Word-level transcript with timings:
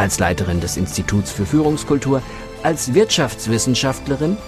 als 0.00 0.18
Leiterin 0.18 0.60
des 0.60 0.78
Instituts 0.78 1.30
für 1.30 1.44
Führungskultur, 1.44 2.22
als 2.62 2.94
Wirtschaftswissenschaftlerin, 2.94 4.38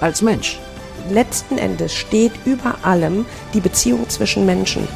als 0.00 0.22
Mensch. 0.22 0.60
Letzten 1.08 1.58
Endes 1.58 1.96
steht 1.96 2.30
über 2.46 2.76
allem 2.84 3.26
die 3.52 3.58
Beziehung 3.58 4.08
zwischen 4.08 4.46
Menschen. 4.46 4.86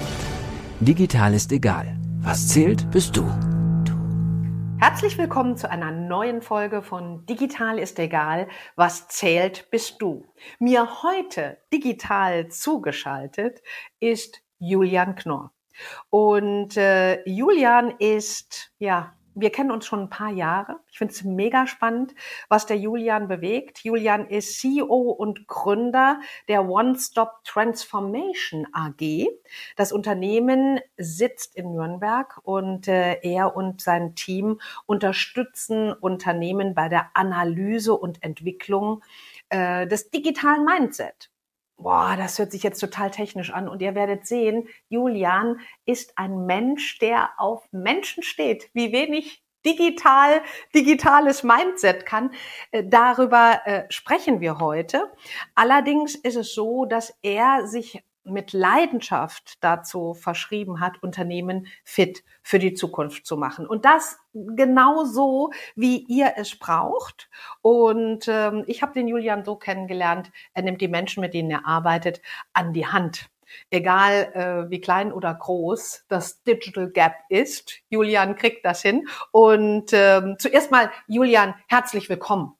Digital 0.78 1.34
ist 1.34 1.50
egal. 1.50 1.98
Was 2.20 2.46
zählt, 2.46 2.88
bist 2.92 3.16
du. 3.16 3.24
Herzlich 4.78 5.18
willkommen 5.18 5.56
zu 5.56 5.68
einer 5.68 5.90
neuen 5.90 6.42
Folge 6.42 6.82
von 6.82 7.26
Digital 7.26 7.80
ist 7.80 7.98
egal. 7.98 8.46
Was 8.76 9.08
zählt, 9.08 9.68
bist 9.72 10.00
du. 10.00 10.24
Mir 10.60 11.02
heute 11.02 11.58
digital 11.72 12.46
zugeschaltet 12.46 13.62
ist 13.98 14.42
Julian 14.60 15.16
Knorr. 15.16 15.50
Und 16.08 16.76
äh, 16.76 17.28
Julian 17.28 17.94
ist 17.98 18.72
ja 18.78 19.13
wir 19.34 19.50
kennen 19.50 19.70
uns 19.70 19.86
schon 19.86 20.00
ein 20.00 20.10
paar 20.10 20.30
Jahre. 20.30 20.80
Ich 20.90 20.98
finde 20.98 21.12
es 21.12 21.24
mega 21.24 21.66
spannend, 21.66 22.14
was 22.48 22.66
der 22.66 22.78
Julian 22.78 23.28
bewegt. 23.28 23.84
Julian 23.84 24.26
ist 24.28 24.60
CEO 24.60 24.94
und 24.94 25.46
Gründer 25.46 26.20
der 26.48 26.68
One-Stop 26.68 27.44
Transformation 27.44 28.66
AG. 28.72 29.26
Das 29.76 29.92
Unternehmen 29.92 30.80
sitzt 30.96 31.56
in 31.56 31.72
Nürnberg 31.72 32.40
und 32.44 32.88
äh, 32.88 33.20
er 33.22 33.56
und 33.56 33.80
sein 33.80 34.14
Team 34.14 34.60
unterstützen 34.86 35.92
Unternehmen 35.92 36.74
bei 36.74 36.88
der 36.88 37.10
Analyse 37.14 37.94
und 37.94 38.22
Entwicklung 38.22 39.02
äh, 39.48 39.86
des 39.86 40.10
digitalen 40.10 40.64
Mindset 40.64 41.30
boah, 41.76 42.16
das 42.16 42.38
hört 42.38 42.52
sich 42.52 42.62
jetzt 42.62 42.80
total 42.80 43.10
technisch 43.10 43.50
an. 43.52 43.68
Und 43.68 43.82
ihr 43.82 43.94
werdet 43.94 44.26
sehen, 44.26 44.68
Julian 44.88 45.60
ist 45.84 46.16
ein 46.16 46.46
Mensch, 46.46 46.98
der 46.98 47.30
auf 47.38 47.66
Menschen 47.72 48.22
steht. 48.22 48.70
Wie 48.72 48.92
wenig 48.92 49.42
digital, 49.64 50.42
digitales 50.74 51.42
Mindset 51.42 52.06
kann. 52.06 52.30
Äh, 52.70 52.84
darüber 52.86 53.60
äh, 53.64 53.84
sprechen 53.88 54.40
wir 54.40 54.58
heute. 54.58 55.10
Allerdings 55.54 56.14
ist 56.14 56.36
es 56.36 56.54
so, 56.54 56.84
dass 56.84 57.18
er 57.22 57.66
sich 57.66 58.02
mit 58.24 58.52
Leidenschaft 58.52 59.62
dazu 59.62 60.14
verschrieben 60.14 60.80
hat, 60.80 61.02
Unternehmen 61.02 61.66
fit 61.84 62.24
für 62.42 62.58
die 62.58 62.74
Zukunft 62.74 63.26
zu 63.26 63.36
machen. 63.36 63.66
Und 63.66 63.84
das 63.84 64.18
genau 64.32 65.04
so, 65.04 65.50
wie 65.76 65.98
ihr 66.08 66.32
es 66.36 66.58
braucht. 66.58 67.28
Und 67.62 68.26
ähm, 68.28 68.64
ich 68.66 68.82
habe 68.82 68.92
den 68.92 69.08
Julian 69.08 69.44
so 69.44 69.56
kennengelernt, 69.56 70.30
er 70.52 70.62
nimmt 70.62 70.80
die 70.80 70.88
Menschen, 70.88 71.20
mit 71.20 71.34
denen 71.34 71.50
er 71.50 71.66
arbeitet, 71.66 72.20
an 72.52 72.72
die 72.72 72.86
Hand. 72.86 73.28
Egal 73.70 74.32
äh, 74.34 74.70
wie 74.70 74.80
klein 74.80 75.12
oder 75.12 75.32
groß 75.32 76.04
das 76.08 76.42
Digital 76.42 76.90
Gap 76.90 77.14
ist, 77.28 77.80
Julian 77.88 78.36
kriegt 78.36 78.64
das 78.64 78.82
hin. 78.82 79.06
Und 79.30 79.92
ähm, 79.92 80.36
zuerst 80.38 80.70
mal, 80.70 80.90
Julian, 81.06 81.54
herzlich 81.68 82.08
willkommen. 82.08 82.54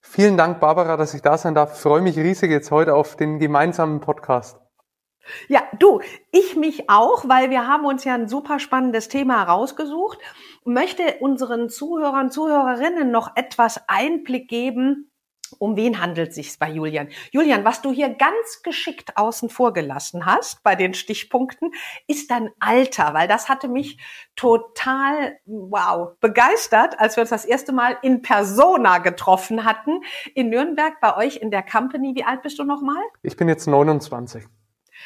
Vielen 0.00 0.36
Dank, 0.36 0.60
Barbara, 0.60 0.96
dass 0.96 1.14
ich 1.14 1.22
da 1.22 1.36
sein 1.36 1.54
darf. 1.54 1.74
Ich 1.74 1.80
freue 1.80 2.00
mich 2.00 2.16
riesig 2.16 2.50
jetzt 2.50 2.70
heute 2.70 2.94
auf 2.94 3.16
den 3.16 3.38
gemeinsamen 3.38 4.00
Podcast. 4.00 4.58
Ja, 5.48 5.62
du, 5.78 6.00
ich 6.32 6.56
mich 6.56 6.90
auch, 6.90 7.28
weil 7.28 7.50
wir 7.50 7.66
haben 7.66 7.84
uns 7.84 8.04
ja 8.04 8.14
ein 8.14 8.28
super 8.28 8.58
spannendes 8.58 9.08
Thema 9.08 9.42
rausgesucht. 9.42 10.18
Möchte 10.64 11.16
unseren 11.20 11.68
Zuhörern, 11.68 12.30
Zuhörerinnen 12.30 13.10
noch 13.10 13.36
etwas 13.36 13.80
Einblick 13.88 14.48
geben, 14.48 15.10
um 15.58 15.76
wen 15.76 16.00
handelt 16.00 16.34
sich 16.34 16.58
bei 16.58 16.68
Julian? 16.70 17.08
Julian, 17.30 17.64
was 17.64 17.80
du 17.80 17.92
hier 17.92 18.10
ganz 18.10 18.62
geschickt 18.62 19.16
außen 19.16 19.48
vor 19.48 19.72
gelassen 19.72 20.26
hast 20.26 20.62
bei 20.62 20.74
den 20.74 20.94
Stichpunkten, 20.94 21.72
ist 22.06 22.30
dein 22.30 22.50
Alter, 22.60 23.14
weil 23.14 23.28
das 23.28 23.48
hatte 23.48 23.68
mich 23.68 23.98
total, 24.36 25.38
wow, 25.46 26.10
begeistert, 26.20 26.98
als 26.98 27.16
wir 27.16 27.22
uns 27.22 27.30
das 27.30 27.44
erste 27.44 27.72
Mal 27.72 27.96
in 28.02 28.22
Persona 28.22 28.98
getroffen 28.98 29.64
hatten 29.64 30.02
in 30.34 30.50
Nürnberg 30.50 31.00
bei 31.00 31.16
euch 31.16 31.36
in 31.36 31.50
der 31.50 31.62
Company. 31.62 32.14
Wie 32.14 32.24
alt 32.24 32.42
bist 32.42 32.58
du 32.58 32.64
nochmal? 32.64 33.02
Ich 33.22 33.36
bin 33.36 33.48
jetzt 33.48 33.66
29. 33.66 34.44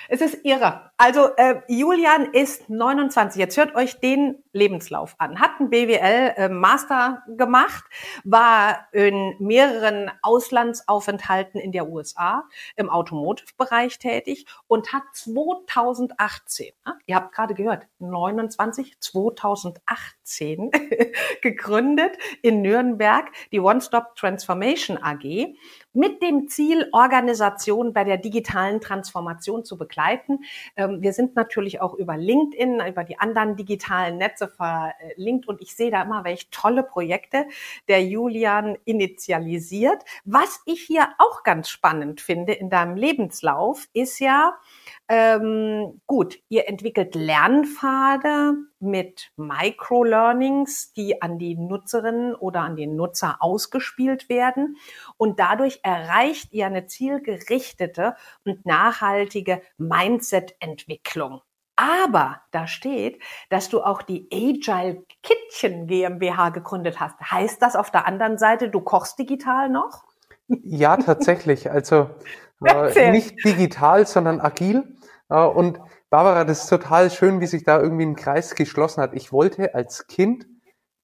Es 0.08 0.20
ist 0.20 0.44
irre. 0.44 0.90
Also 0.96 1.28
äh, 1.36 1.62
Julian 1.68 2.32
ist 2.32 2.68
29. 2.68 3.38
Jetzt 3.38 3.56
hört 3.56 3.74
euch 3.74 4.00
den 4.00 4.42
Lebenslauf 4.52 5.14
an. 5.18 5.40
Hat 5.40 5.52
einen 5.58 5.70
BWL 5.70 6.34
äh, 6.36 7.36
gemacht, 7.36 7.84
war 8.24 8.88
in 8.92 9.34
mehreren 9.38 10.10
Auslandsaufenthalten 10.22 11.60
in 11.60 11.72
der 11.72 11.88
USA 11.88 12.44
im 12.76 12.90
Automotive-Bereich 12.90 13.98
tätig 13.98 14.46
und 14.66 14.92
hat 14.92 15.04
2018, 15.12 16.68
äh, 16.68 16.90
ihr 17.06 17.16
habt 17.16 17.34
gerade 17.34 17.54
gehört, 17.54 17.86
29, 17.98 18.98
2018 19.00 20.70
gegründet 21.42 22.16
in 22.42 22.62
Nürnberg 22.62 23.30
die 23.52 23.60
One-Stop 23.60 24.16
Transformation 24.16 24.98
AG 25.02 25.54
mit 25.92 26.22
dem 26.22 26.48
Ziel, 26.48 26.88
Organisationen 26.92 27.92
bei 27.92 28.04
der 28.04 28.16
digitalen 28.16 28.80
Transformation 28.80 29.64
zu 29.64 29.76
begleiten. 29.76 30.40
Ähm, 30.76 31.02
wir 31.02 31.12
sind 31.12 31.36
natürlich 31.36 31.80
auch 31.80 31.94
über 31.94 32.16
LinkedIn, 32.16 32.80
über 32.88 33.04
die 33.04 33.18
anderen 33.18 33.56
digitalen 33.56 34.18
Netze 34.18 34.48
verlinkt 34.48 35.48
und 35.48 35.60
ich 35.60 35.74
sehe 35.74 35.90
da 35.90 36.02
immer 36.02 36.24
welche 36.24 36.50
tolle 36.50 36.82
Projekte 36.82 37.46
der 37.88 38.04
Julian 38.04 38.76
initialisiert. 38.84 40.02
Was 40.24 40.62
ich 40.66 40.82
hier 40.82 41.08
auch 41.18 41.42
ganz 41.42 41.68
spannend 41.68 42.20
finde 42.20 42.52
in 42.52 42.70
deinem 42.70 42.96
Lebenslauf 42.96 43.88
ist 43.92 44.18
ja, 44.18 44.54
ähm, 45.08 46.00
gut, 46.06 46.38
ihr 46.48 46.68
entwickelt 46.68 47.14
Lernpfade 47.14 48.54
mit 48.82 49.30
Microlearnings, 49.36 50.92
die 50.92 51.22
an 51.22 51.38
die 51.38 51.56
Nutzerinnen 51.56 52.34
oder 52.34 52.60
an 52.60 52.76
den 52.76 52.96
Nutzer 52.96 53.36
ausgespielt 53.40 54.28
werden. 54.28 54.76
Und 55.16 55.38
dadurch 55.38 55.80
erreicht 55.82 56.52
ihr 56.52 56.66
eine 56.66 56.86
zielgerichtete 56.86 58.16
und 58.44 58.66
nachhaltige 58.66 59.62
Mindset-Entwicklung. 59.78 61.40
Aber 61.76 62.42
da 62.50 62.66
steht, 62.66 63.22
dass 63.48 63.68
du 63.68 63.82
auch 63.82 64.02
die 64.02 64.28
Agile 64.32 65.04
Kitchen 65.22 65.86
GmbH 65.86 66.50
gegründet 66.50 67.00
hast. 67.00 67.18
Heißt 67.20 67.62
das 67.62 67.76
auf 67.76 67.90
der 67.90 68.06
anderen 68.06 68.36
Seite, 68.38 68.68
du 68.68 68.80
kochst 68.80 69.18
digital 69.18 69.70
noch? 69.70 70.04
Ja, 70.48 70.96
tatsächlich. 70.96 71.70
Also 71.70 72.10
äh, 72.64 73.10
nicht 73.10 73.44
digital, 73.44 74.06
sondern 74.06 74.40
agil. 74.40 74.96
Und 75.28 75.80
Barbara, 76.12 76.44
das 76.44 76.62
ist 76.64 76.68
total 76.68 77.10
schön, 77.10 77.40
wie 77.40 77.46
sich 77.46 77.64
da 77.64 77.80
irgendwie 77.80 78.04
ein 78.04 78.16
Kreis 78.16 78.54
geschlossen 78.54 79.00
hat. 79.00 79.14
Ich 79.14 79.32
wollte 79.32 79.74
als 79.74 80.06
Kind 80.08 80.46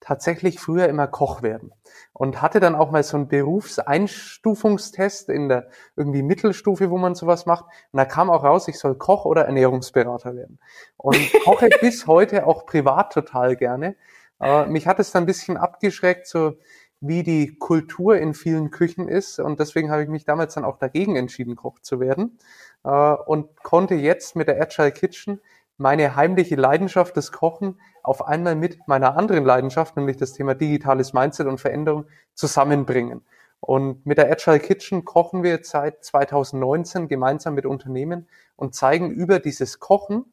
tatsächlich 0.00 0.60
früher 0.60 0.86
immer 0.86 1.06
Koch 1.06 1.40
werden 1.40 1.72
und 2.12 2.42
hatte 2.42 2.60
dann 2.60 2.74
auch 2.74 2.90
mal 2.90 3.02
so 3.02 3.16
einen 3.16 3.26
Berufseinstufungstest 3.26 5.30
in 5.30 5.48
der 5.48 5.70
irgendwie 5.96 6.22
Mittelstufe, 6.22 6.90
wo 6.90 6.98
man 6.98 7.14
sowas 7.14 7.46
macht. 7.46 7.64
Und 7.90 7.96
da 7.96 8.04
kam 8.04 8.28
auch 8.28 8.44
raus, 8.44 8.68
ich 8.68 8.78
soll 8.78 8.96
Koch 8.96 9.24
oder 9.24 9.46
Ernährungsberater 9.46 10.36
werden. 10.36 10.58
Und 10.98 11.16
koche 11.44 11.70
bis 11.80 12.06
heute 12.06 12.46
auch 12.46 12.66
privat 12.66 13.14
total 13.14 13.56
gerne. 13.56 13.96
Aber 14.38 14.66
mich 14.66 14.86
hat 14.86 15.00
es 15.00 15.10
dann 15.10 15.22
ein 15.22 15.26
bisschen 15.26 15.56
abgeschreckt, 15.56 16.26
so 16.26 16.58
wie 17.00 17.22
die 17.22 17.56
Kultur 17.58 18.18
in 18.18 18.34
vielen 18.34 18.70
Küchen 18.70 19.08
ist. 19.08 19.38
Und 19.38 19.60
deswegen 19.60 19.90
habe 19.90 20.02
ich 20.02 20.08
mich 20.08 20.24
damals 20.24 20.54
dann 20.54 20.64
auch 20.64 20.78
dagegen 20.78 21.16
entschieden, 21.16 21.56
Koch 21.56 21.78
zu 21.80 22.00
werden. 22.00 22.38
Äh, 22.84 22.90
und 22.90 23.62
konnte 23.62 23.94
jetzt 23.94 24.36
mit 24.36 24.48
der 24.48 24.60
Agile 24.60 24.92
Kitchen 24.92 25.40
meine 25.76 26.16
heimliche 26.16 26.56
Leidenschaft 26.56 27.16
des 27.16 27.30
Kochen 27.30 27.80
auf 28.02 28.26
einmal 28.26 28.56
mit 28.56 28.88
meiner 28.88 29.16
anderen 29.16 29.44
Leidenschaft, 29.44 29.96
nämlich 29.96 30.16
das 30.16 30.32
Thema 30.32 30.54
digitales 30.54 31.12
Mindset 31.12 31.46
und 31.46 31.60
Veränderung, 31.60 32.06
zusammenbringen. 32.34 33.24
Und 33.60 34.04
mit 34.06 34.18
der 34.18 34.30
Agile 34.30 34.60
Kitchen 34.60 35.04
kochen 35.04 35.42
wir 35.42 35.60
seit 35.62 36.04
2019 36.04 37.08
gemeinsam 37.08 37.54
mit 37.54 37.66
Unternehmen 37.66 38.28
und 38.56 38.74
zeigen 38.74 39.10
über 39.10 39.38
dieses 39.38 39.78
Kochen, 39.78 40.32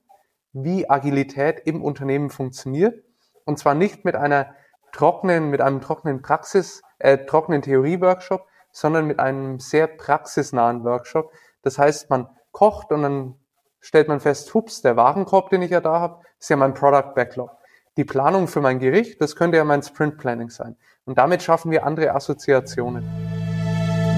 wie 0.53 0.89
Agilität 0.89 1.61
im 1.65 1.83
Unternehmen 1.83 2.29
funktioniert. 2.29 3.03
Und 3.45 3.59
zwar 3.59 3.75
nicht 3.75 4.06
mit 4.06 4.15
einer 4.15 4.56
trockenen, 4.95 5.50
mit 5.50 5.62
einem 5.62 5.81
trockenen 5.81 6.21
Praxis, 6.21 6.81
äh, 7.00 7.18
trockenen 7.25 7.62
Theorie-Workshop, 7.62 8.47
sondern 8.71 9.06
mit 9.06 9.19
einem 9.19 9.59
sehr 9.59 9.88
praxisnahen 9.88 10.83
Workshop. 10.86 11.31
Das 11.63 11.77
heißt, 11.77 12.09
man 12.09 12.30
kocht 12.51 12.92
und 12.92 13.03
dann 13.03 13.36
stellt 13.81 14.07
man 14.07 14.21
fest, 14.21 14.53
hups, 14.53 14.81
der 14.81 14.95
Warenkorb, 14.95 15.50
den 15.50 15.62
ich 15.62 15.71
ja 15.71 15.81
da 15.81 16.00
habe, 16.00 16.21
ist 16.39 16.50
ja 16.50 16.56
mein 16.56 16.74
Product 16.74 17.13
Backlog. 17.13 17.51
die 17.97 18.03
Planung 18.03 18.50
für 18.50 18.59
mein 18.59 18.80
Gericht, 18.80 19.21
das 19.21 19.38
könnte 19.38 19.56
ja 19.56 19.63
mein 19.63 19.81
Sprint 19.81 20.18
Planning 20.18 20.50
sein. 20.50 20.75
Und 21.06 21.18
damit 21.18 21.42
schaffen 21.42 21.71
wir 21.71 21.86
andere 21.86 22.13
Assoziationen. 22.13 23.06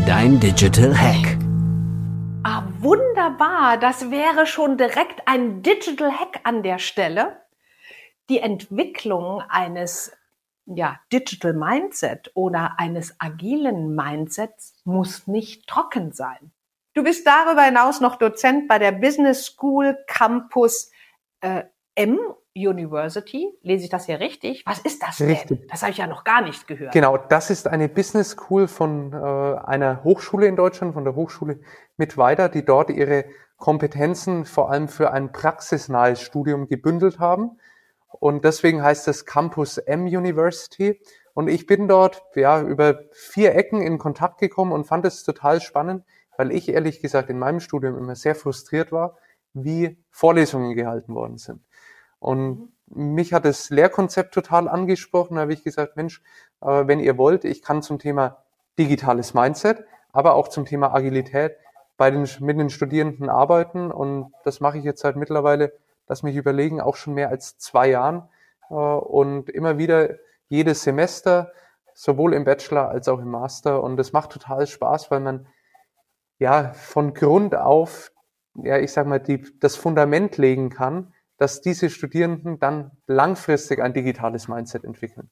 Dein 0.07 0.39
Digital 0.39 0.97
Hack. 0.97 1.37
Ah, 2.43 2.63
wunderbar. 2.79 3.77
Das 3.77 4.09
wäre 4.09 4.47
schon 4.47 4.77
direkt 4.77 5.21
ein 5.27 5.61
Digital 5.61 6.11
Hack 6.11 6.39
an 6.43 6.63
der 6.63 6.79
Stelle. 6.79 7.37
Die 8.29 8.39
Entwicklung 8.39 9.41
eines 9.47 10.11
ja, 10.67 10.99
Digital 11.11 11.53
Mindset 11.53 12.31
oder 12.35 12.75
eines 12.77 13.15
agilen 13.19 13.95
Mindsets 13.95 14.75
muss 14.83 15.27
nicht 15.27 15.67
trocken 15.67 16.11
sein. 16.11 16.51
Du 16.93 17.03
bist 17.03 17.25
darüber 17.27 17.63
hinaus 17.63 18.01
noch 18.01 18.15
Dozent 18.15 18.67
bei 18.67 18.79
der 18.79 18.91
Business 18.91 19.45
School 19.45 19.97
Campus 20.07 20.91
äh, 21.41 21.63
M 21.95 22.19
University. 22.55 23.53
Lese 23.61 23.85
ich 23.85 23.89
das 23.89 24.07
hier 24.07 24.19
richtig? 24.19 24.63
Was 24.65 24.79
ist 24.79 25.03
das 25.03 25.21
richtig. 25.21 25.59
denn? 25.59 25.67
Das 25.69 25.83
habe 25.83 25.91
ich 25.91 25.99
ja 25.99 26.07
noch 26.07 26.23
gar 26.23 26.41
nicht 26.41 26.67
gehört. 26.67 26.91
Genau, 26.91 27.17
das 27.17 27.49
ist 27.49 27.67
eine 27.67 27.87
Business 27.87 28.31
School 28.31 28.67
von 28.67 29.13
äh, 29.13 29.15
einer 29.15 30.03
Hochschule 30.03 30.47
in 30.47 30.55
Deutschland, 30.55 30.93
von 30.93 31.03
der 31.03 31.15
Hochschule 31.15 31.59
Mittweida, 31.97 32.49
die 32.49 32.65
dort 32.65 32.89
ihre 32.89 33.25
Kompetenzen 33.57 34.45
vor 34.45 34.71
allem 34.71 34.87
für 34.87 35.11
ein 35.11 35.31
praxisnahes 35.31 36.21
Studium 36.21 36.67
gebündelt 36.67 37.19
haben. 37.19 37.59
Und 38.07 38.45
deswegen 38.45 38.81
heißt 38.81 39.07
es 39.07 39.25
Campus 39.25 39.77
M 39.77 40.05
University. 40.05 41.01
Und 41.33 41.49
ich 41.49 41.65
bin 41.65 41.87
dort 41.87 42.23
ja 42.35 42.61
über 42.61 43.01
vier 43.11 43.55
Ecken 43.55 43.81
in 43.81 43.97
Kontakt 43.97 44.39
gekommen 44.39 44.71
und 44.71 44.85
fand 44.85 45.05
es 45.05 45.23
total 45.23 45.61
spannend, 45.61 46.03
weil 46.37 46.51
ich 46.51 46.69
ehrlich 46.69 47.01
gesagt 47.01 47.29
in 47.29 47.37
meinem 47.37 47.59
Studium 47.59 47.97
immer 47.97 48.15
sehr 48.15 48.35
frustriert 48.35 48.91
war, 48.91 49.17
wie 49.53 49.97
Vorlesungen 50.09 50.75
gehalten 50.75 51.13
worden 51.13 51.37
sind. 51.37 51.61
Und 52.19 52.71
mich 52.87 53.33
hat 53.33 53.45
das 53.45 53.69
Lehrkonzept 53.69 54.33
total 54.33 54.67
angesprochen. 54.67 55.35
Da 55.35 55.41
habe 55.41 55.53
ich 55.53 55.63
gesagt, 55.63 55.97
Mensch, 55.97 56.21
äh, 56.61 56.87
wenn 56.87 56.99
ihr 56.99 57.17
wollt, 57.17 57.43
ich 57.43 57.61
kann 57.61 57.81
zum 57.81 57.99
Thema 57.99 58.43
digitales 58.79 59.33
Mindset, 59.33 59.83
aber 60.11 60.35
auch 60.35 60.47
zum 60.47 60.65
Thema 60.65 60.93
Agilität 60.93 61.57
bei 61.97 62.11
den, 62.11 62.27
mit 62.39 62.57
den 62.57 62.69
Studierenden 62.69 63.29
arbeiten. 63.29 63.91
Und 63.91 64.31
das 64.43 64.59
mache 64.59 64.77
ich 64.77 64.83
jetzt 64.83 65.01
seit 65.01 65.15
mittlerweile, 65.15 65.73
lass 66.07 66.23
mich 66.23 66.35
überlegen, 66.35 66.81
auch 66.81 66.95
schon 66.95 67.13
mehr 67.13 67.29
als 67.29 67.57
zwei 67.57 67.89
Jahren. 67.89 68.27
Äh, 68.69 68.73
und 68.73 69.49
immer 69.49 69.77
wieder 69.77 70.15
jedes 70.49 70.83
Semester, 70.83 71.51
sowohl 71.93 72.33
im 72.33 72.43
Bachelor 72.43 72.89
als 72.89 73.07
auch 73.07 73.19
im 73.19 73.29
Master. 73.29 73.83
Und 73.83 73.97
das 73.97 74.13
macht 74.13 74.31
total 74.31 74.67
Spaß, 74.67 75.11
weil 75.11 75.19
man 75.19 75.47
ja 76.39 76.73
von 76.73 77.13
Grund 77.13 77.55
auf, 77.55 78.11
ja, 78.55 78.77
ich 78.77 78.91
sag 78.91 79.07
mal, 79.07 79.19
die, 79.19 79.43
das 79.59 79.75
Fundament 79.75 80.37
legen 80.37 80.69
kann, 80.69 81.13
dass 81.37 81.61
diese 81.61 81.89
Studierenden 81.89 82.59
dann 82.59 82.91
langfristig 83.05 83.81
ein 83.81 83.93
digitales 83.93 84.47
Mindset 84.47 84.83
entwickeln. 84.83 85.29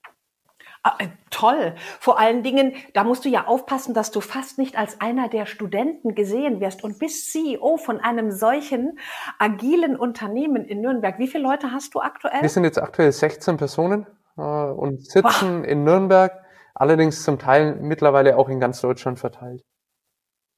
Ah, 0.88 0.98
äh, 1.00 1.08
toll. 1.32 1.74
Vor 2.00 2.20
allen 2.20 2.44
Dingen, 2.44 2.74
da 2.94 3.04
musst 3.04 3.26
du 3.26 3.30
ja 3.30 3.48
aufpassen, 3.48 3.96
dass 3.96 4.12
du 4.12 4.22
fast 4.22 4.60
nicht 4.60 4.78
als 4.78 5.02
einer 5.02 5.30
der 5.30 5.48
Studenten 5.48 6.14
gesehen 6.14 6.60
wirst 6.60 6.84
und 6.84 7.00
bist 7.00 7.32
CEO 7.32 7.78
von 7.78 8.00
einem 8.00 8.30
solchen 8.30 9.00
agilen 9.40 9.96
Unternehmen 9.96 10.64
in 10.64 10.82
Nürnberg. 10.82 11.18
Wie 11.18 11.28
viele 11.28 11.44
Leute 11.44 11.72
hast 11.72 11.96
du 11.96 12.02
aktuell? 12.02 12.40
Wir 12.40 12.50
sind 12.50 12.66
jetzt 12.66 12.80
aktuell 12.80 13.12
16 13.12 13.58
Personen 13.58 14.06
äh, 14.38 14.42
und 14.42 15.04
sitzen 15.04 15.64
Boah. 15.64 15.68
in 15.68 15.84
Nürnberg, 15.86 16.32
allerdings 16.76 17.24
zum 17.24 17.40
Teil 17.40 17.78
mittlerweile 17.82 18.38
auch 18.38 18.48
in 18.48 18.60
ganz 18.60 18.80
Deutschland 18.80 19.18
verteilt. 19.18 19.64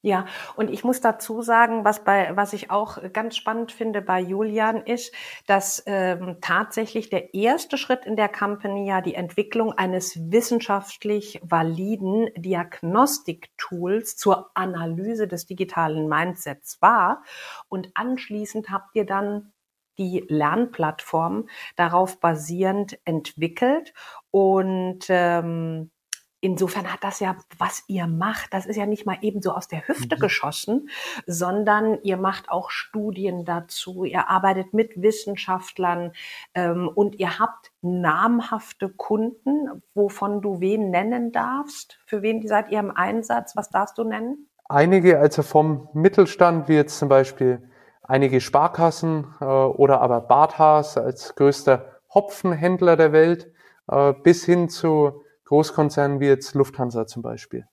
Ja, 0.03 0.25
und 0.55 0.69
ich 0.69 0.83
muss 0.83 1.01
dazu 1.01 1.41
sagen, 1.41 1.83
was 1.83 2.03
bei, 2.03 2.35
was 2.35 2.53
ich 2.53 2.69
auch 2.69 2.99
ganz 3.13 3.35
spannend 3.35 3.71
finde 3.71 4.01
bei 4.03 4.21
Julian 4.21 4.83
ist, 4.83 5.13
dass 5.47 5.81
ähm, 5.87 6.37
tatsächlich 6.39 7.09
der 7.09 7.33
erste 7.33 7.77
Schritt 7.79 8.05
in 8.05 8.15
der 8.15 8.29
Company 8.29 8.87
ja 8.87 9.01
die 9.01 9.15
Entwicklung 9.15 9.73
eines 9.73 10.31
wissenschaftlich 10.31 11.41
validen 11.43 12.29
Diagnostik-Tools 12.37 14.15
zur 14.17 14.51
Analyse 14.53 15.27
des 15.27 15.47
digitalen 15.47 16.07
Mindsets 16.07 16.79
war. 16.79 17.23
Und 17.67 17.89
anschließend 17.95 18.69
habt 18.69 18.95
ihr 18.95 19.05
dann 19.05 19.51
die 19.97 20.23
Lernplattform 20.27 21.49
darauf 21.75 22.19
basierend 22.19 22.99
entwickelt 23.03 23.93
und 24.29 25.05
ähm, 25.09 25.89
Insofern 26.39 26.91
hat 26.91 27.03
das 27.03 27.19
ja, 27.19 27.35
was 27.57 27.83
ihr 27.87 28.05
macht, 28.05 28.53
das 28.53 28.67
ist 28.67 28.75
ja 28.75 28.85
nicht 28.85 29.07
mal 29.07 29.17
eben 29.21 29.41
so 29.41 29.51
aus 29.51 29.67
der 29.67 29.87
Hüfte 29.87 30.15
mhm. 30.15 30.19
geschossen, 30.19 30.89
sondern 31.25 31.97
ihr 32.03 32.17
macht 32.17 32.49
auch 32.49 32.69
Studien 32.69 33.43
dazu, 33.43 34.03
ihr 34.03 34.29
arbeitet 34.29 34.71
mit 34.71 35.01
Wissenschaftlern 35.01 36.11
ähm, 36.53 36.89
und 36.93 37.15
ihr 37.15 37.39
habt 37.39 37.71
namhafte 37.81 38.89
Kunden, 38.89 39.81
wovon 39.95 40.41
du 40.41 40.59
wen 40.59 40.91
nennen 40.91 41.31
darfst. 41.31 41.99
Für 42.05 42.21
wen 42.21 42.47
seid 42.47 42.69
ihr 42.69 42.79
im 42.79 42.91
Einsatz? 42.91 43.55
Was 43.55 43.69
darfst 43.69 43.97
du 43.97 44.03
nennen? 44.03 44.47
Einige, 44.69 45.19
also 45.19 45.41
vom 45.41 45.89
Mittelstand, 45.93 46.67
wie 46.67 46.75
jetzt 46.75 46.99
zum 46.99 47.09
Beispiel 47.09 47.67
einige 48.03 48.41
Sparkassen 48.41 49.33
äh, 49.41 49.45
oder 49.45 50.01
aber 50.01 50.21
Barthaas 50.21 50.97
als 50.97 51.33
größter 51.33 51.99
Hopfenhändler 52.13 52.95
der 52.95 53.11
Welt, 53.11 53.51
äh, 53.87 54.13
bis 54.13 54.45
hin 54.45 54.69
zu 54.69 55.23
Großkonzernen 55.47 56.19
wie 56.19 56.27
jetzt 56.27 56.53
Lufthansa 56.55 57.07
zum 57.07 57.21
Beispiel. 57.21 57.65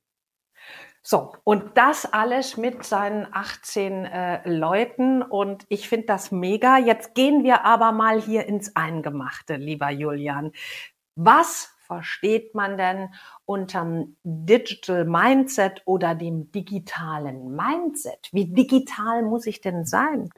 So, 1.03 1.35
und 1.45 1.77
das 1.77 2.11
alles 2.11 2.57
mit 2.57 2.85
seinen 2.85 3.27
18 3.31 4.07
äh, 4.07 4.49
Leuten 4.49 5.23
und 5.23 5.67
ich 5.69 5.89
finde 5.89 6.07
das 6.07 6.31
mega. 6.31 6.79
Jetzt 6.79 7.15
gehen 7.15 7.45
wir 7.45 7.67
aber 7.67 7.93
mal 7.93 8.21
hier 8.21 8.47
ins 8.47 8.75
Eingemachte, 8.75 9.57
lieber 9.57 9.91
Julian. 9.91 10.53
Was 11.15 11.75
versteht 11.87 12.55
man 12.55 12.79
denn 12.79 13.13
unterm 13.45 14.17
Digital 14.23 15.05
Mindset 15.05 15.83
oder 15.85 16.15
dem 16.15 16.51
digitalen 16.53 17.55
Mindset? 17.55 18.31
Wie 18.33 18.47
digital 18.47 19.23
muss 19.23 19.47
ich 19.47 19.61
denn 19.61 19.85
sein? 19.85 20.31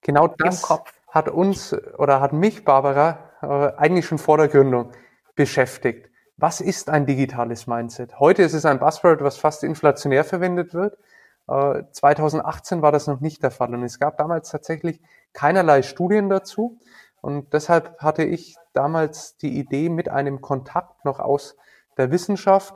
Genau 0.00 0.26
das 0.26 0.68
hat 1.08 1.28
uns 1.28 1.72
oder 1.96 2.20
hat 2.20 2.32
mich, 2.32 2.64
Barbara, 2.64 3.30
äh, 3.40 3.76
eigentlich 3.76 4.06
schon 4.06 4.18
vor 4.18 4.38
der 4.38 4.48
Gründung 4.48 4.90
beschäftigt. 5.36 6.07
Was 6.40 6.60
ist 6.60 6.88
ein 6.88 7.04
digitales 7.04 7.66
Mindset? 7.66 8.20
Heute 8.20 8.44
ist 8.44 8.52
es 8.52 8.64
ein 8.64 8.78
Buzzword, 8.78 9.24
was 9.24 9.38
fast 9.38 9.64
inflationär 9.64 10.22
verwendet 10.22 10.72
wird. 10.72 10.96
2018 11.48 12.78
äh, 12.78 12.82
war 12.82 12.92
das 12.92 13.08
noch 13.08 13.18
nicht 13.18 13.42
der 13.42 13.50
Fall 13.50 13.74
und 13.74 13.82
es 13.82 13.98
gab 13.98 14.18
damals 14.18 14.50
tatsächlich 14.50 15.00
keinerlei 15.32 15.82
Studien 15.82 16.28
dazu. 16.28 16.78
Und 17.20 17.52
deshalb 17.54 17.98
hatte 17.98 18.22
ich 18.22 18.54
damals 18.72 19.36
die 19.38 19.58
Idee, 19.58 19.88
mit 19.88 20.10
einem 20.10 20.40
Kontakt 20.40 21.04
noch 21.04 21.18
aus 21.18 21.56
der 21.96 22.12
Wissenschaft 22.12 22.72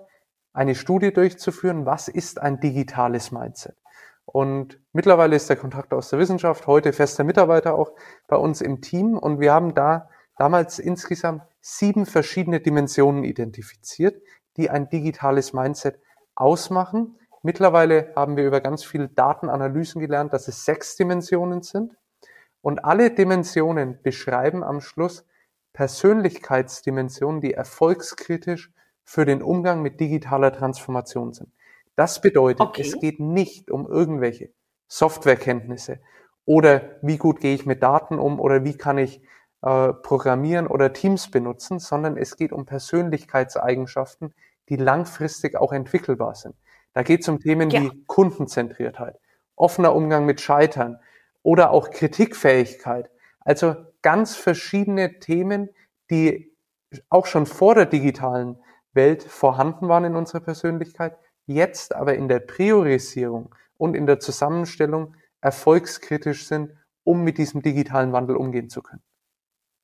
eine 0.52 0.75
Studie 0.75 1.12
durchzuführen, 1.12 1.87
was 1.87 2.09
ist 2.09 2.42
ein 2.42 2.59
digitales 2.59 3.31
Mindset? 3.31 3.76
Und 4.25 4.81
mittlerweile 4.92 5.37
ist 5.37 5.49
der 5.49 5.57
Kontakt 5.57 5.92
aus 5.95 6.11
der 6.11 6.19
Wissenschaft 6.19 6.66
heute 6.66 6.92
fester 6.92 7.23
Mitarbeiter 7.23 7.76
auch 7.76 7.92
bei 8.26 8.37
uns 8.37 8.61
im 8.61 8.81
Team 8.81 9.16
und 9.16 9.38
wir 9.38 9.52
haben 9.52 9.76
da 9.76 10.09
damals 10.37 10.81
insgesamt 10.81 11.42
sieben 11.62 12.04
verschiedene 12.04 12.61
Dimensionen 12.61 13.25
identifiziert, 13.25 14.21
die 14.59 14.69
ein 14.69 14.90
digitales 14.90 15.54
Mindset 15.54 15.99
ausmachen. 16.35 17.19
Mittlerweile 17.42 18.12
haben 18.14 18.37
wir 18.37 18.47
über 18.47 18.61
ganz 18.61 18.85
viele 18.85 19.09
Datenanalysen 19.09 20.00
gelernt, 20.00 20.33
dass 20.35 20.49
es 20.49 20.64
sechs 20.64 20.97
Dimensionen 20.97 21.62
sind. 21.62 21.97
Und 22.61 22.85
alle 22.85 23.11
Dimensionen 23.11 24.00
beschreiben 24.02 24.62
am 24.62 24.81
Schluss 24.81 25.25
Persönlichkeitsdimensionen, 25.73 27.40
die 27.40 27.54
erfolgskritisch 27.54 28.73
für 29.04 29.25
den 29.25 29.42
Umgang 29.42 29.83
mit 29.83 30.00
digitaler 30.00 30.52
Transformation 30.52 31.33
sind. 31.33 31.52
Das 31.97 32.21
bedeutet, 32.21 32.61
okay. 32.61 32.83
es 32.83 32.99
geht 32.99 33.21
nicht 33.21 33.71
um 33.71 33.87
irgendwelche 33.87 34.50
Softwarekenntnisse 34.88 36.00
oder 36.45 36.99
wie 37.02 37.19
gut 37.19 37.40
gehe 37.40 37.54
ich 37.54 37.66
mit 37.66 37.83
Daten 37.83 38.19
um 38.19 38.40
oder 38.40 38.64
wie 38.64 38.76
kann 38.76 38.99
ich 38.99 39.23
äh, 39.62 39.92
programmieren 39.92 40.66
oder 40.66 40.92
Teams 40.92 41.31
benutzen, 41.31 41.78
sondern 41.78 42.16
es 42.16 42.37
geht 42.37 42.52
um 42.52 42.66
Persönlichkeitseigenschaften, 42.66 44.35
die 44.69 44.76
langfristig 44.76 45.57
auch 45.57 45.73
entwickelbar 45.73 46.35
sind. 46.35 46.54
Da 46.95 47.02
geht 47.02 47.23
es 47.23 47.28
um 47.28 47.38
Themen 47.38 47.71
ja. 47.71 47.81
wie 47.81 48.04
Kundenzentriertheit, 48.07 49.19
offener 49.57 49.95
Umgang 49.95 50.26
mit 50.26 50.40
Scheitern 50.40 50.99
oder 51.42 51.71
auch 51.71 51.90
Kritikfähigkeit. 51.90 53.11
Also 53.40 53.76
ganz 54.02 54.37
verschiedene 54.37 55.19
Themen, 55.21 55.71
die 56.11 56.54
auch 57.09 57.26
schon 57.26 57.47
vor 57.47 57.75
der 57.75 57.87
digitalen 57.87 58.59
Welt 58.92 59.23
vorhanden 59.23 59.88
waren 59.88 60.04
in 60.04 60.16
unserer 60.16 60.40
Persönlichkeit, 60.40 61.16
jetzt 61.47 61.95
aber 61.95 62.14
in 62.14 62.28
der 62.28 62.40
Priorisierung 62.40 63.54
und 63.78 63.95
in 63.95 64.07
der 64.07 64.21
Zusammenstellung 64.21 65.16
erfolgskritisch 65.40 66.47
sind, 66.47 66.73
um 67.04 67.25
mit 67.25 67.38
diesem 67.38 67.62
digitalen 67.62 68.12
Wandel 68.12 68.37
umgehen 68.37 68.69
zu 68.69 68.83
können. 68.83 69.02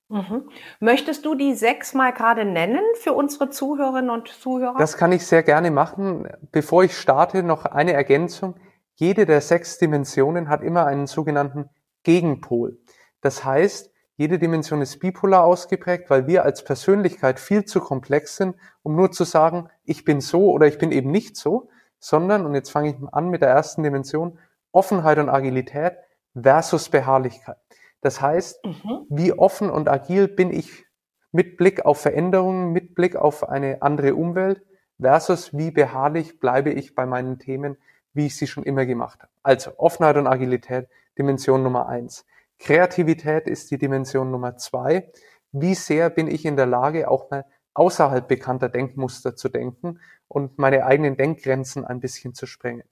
Mhm. 0.09 0.49
Möchtest 0.79 1.25
du 1.25 1.35
die 1.35 1.53
sechs 1.53 1.93
mal 1.93 2.11
gerade 2.11 2.43
nennen 2.43 2.83
für 2.95 3.13
unsere 3.13 3.49
Zuhörerinnen 3.49 4.09
und 4.09 4.27
Zuhörer? 4.27 4.77
Das 4.77 4.97
kann 4.97 5.11
ich 5.11 5.25
sehr 5.25 5.43
gerne 5.43 5.71
machen. 5.71 6.27
Bevor 6.51 6.83
ich 6.83 6.97
starte, 6.97 7.43
noch 7.43 7.65
eine 7.65 7.93
Ergänzung. 7.93 8.55
Jede 8.95 9.25
der 9.25 9.41
sechs 9.41 9.77
Dimensionen 9.77 10.49
hat 10.49 10.61
immer 10.61 10.85
einen 10.85 11.07
sogenannten 11.07 11.69
Gegenpol. 12.03 12.79
Das 13.21 13.45
heißt, 13.45 13.91
Jede 14.19 14.37
Dimension 14.37 14.81
ist 14.81 14.99
bipolar 14.99 15.45
ausgeprägt, 15.45 16.09
weil 16.09 16.27
wir 16.27 16.43
als 16.43 16.65
Persönlichkeit 16.65 17.39
viel 17.39 17.63
zu 17.63 17.79
komplex 17.79 18.35
sind, 18.35 18.57
um 18.83 18.93
nur 18.93 19.13
zu 19.13 19.23
sagen, 19.23 19.69
ich 19.85 20.03
bin 20.03 20.19
so 20.19 20.51
oder 20.51 20.67
ich 20.67 20.77
bin 20.77 20.91
eben 20.91 21.09
nicht 21.09 21.37
so, 21.37 21.69
sondern, 21.99 22.45
und 22.45 22.53
jetzt 22.53 22.69
fange 22.69 22.89
ich 22.89 22.95
an 23.13 23.29
mit 23.29 23.41
der 23.41 23.47
ersten 23.47 23.81
Dimension, 23.81 24.37
Offenheit 24.73 25.19
und 25.19 25.29
Agilität 25.29 25.93
versus 26.35 26.89
Beharrlichkeit. 26.89 27.55
Das 28.01 28.21
heißt, 28.21 28.63
mhm. 28.65 29.05
wie 29.09 29.33
offen 29.33 29.69
und 29.69 29.89
agil 29.89 30.27
bin 30.27 30.51
ich 30.51 30.85
mit 31.31 31.57
Blick 31.57 31.85
auf 31.85 32.01
Veränderungen, 32.01 32.71
mit 32.71 32.95
Blick 32.95 33.15
auf 33.15 33.47
eine 33.47 33.81
andere 33.81 34.15
Umwelt 34.15 34.63
versus 34.99 35.57
wie 35.57 35.71
beharrlich 35.71 36.39
bleibe 36.39 36.71
ich 36.71 36.95
bei 36.95 37.05
meinen 37.05 37.39
Themen, 37.39 37.77
wie 38.13 38.27
ich 38.27 38.35
sie 38.35 38.47
schon 38.47 38.63
immer 38.63 38.85
gemacht 38.85 39.19
habe. 39.21 39.31
Also 39.43 39.71
Offenheit 39.77 40.17
und 40.17 40.27
Agilität, 40.27 40.87
Dimension 41.17 41.63
Nummer 41.63 41.87
eins. 41.87 42.25
Kreativität 42.57 43.47
ist 43.47 43.71
die 43.71 43.77
Dimension 43.77 44.31
Nummer 44.31 44.57
zwei. 44.57 45.11
Wie 45.51 45.75
sehr 45.75 46.09
bin 46.09 46.27
ich 46.27 46.45
in 46.45 46.57
der 46.57 46.65
Lage, 46.65 47.09
auch 47.09 47.29
mal 47.31 47.45
außerhalb 47.73 48.27
bekannter 48.27 48.67
Denkmuster 48.67 49.35
zu 49.35 49.47
denken 49.47 49.99
und 50.27 50.57
meine 50.57 50.85
eigenen 50.85 51.15
Denkgrenzen 51.15 51.85
ein 51.85 52.01
bisschen 52.01 52.33
zu 52.33 52.45
sprengen. 52.45 52.83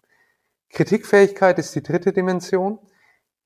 Kritikfähigkeit 0.69 1.59
ist 1.59 1.75
die 1.75 1.83
dritte 1.83 2.13
Dimension. 2.13 2.79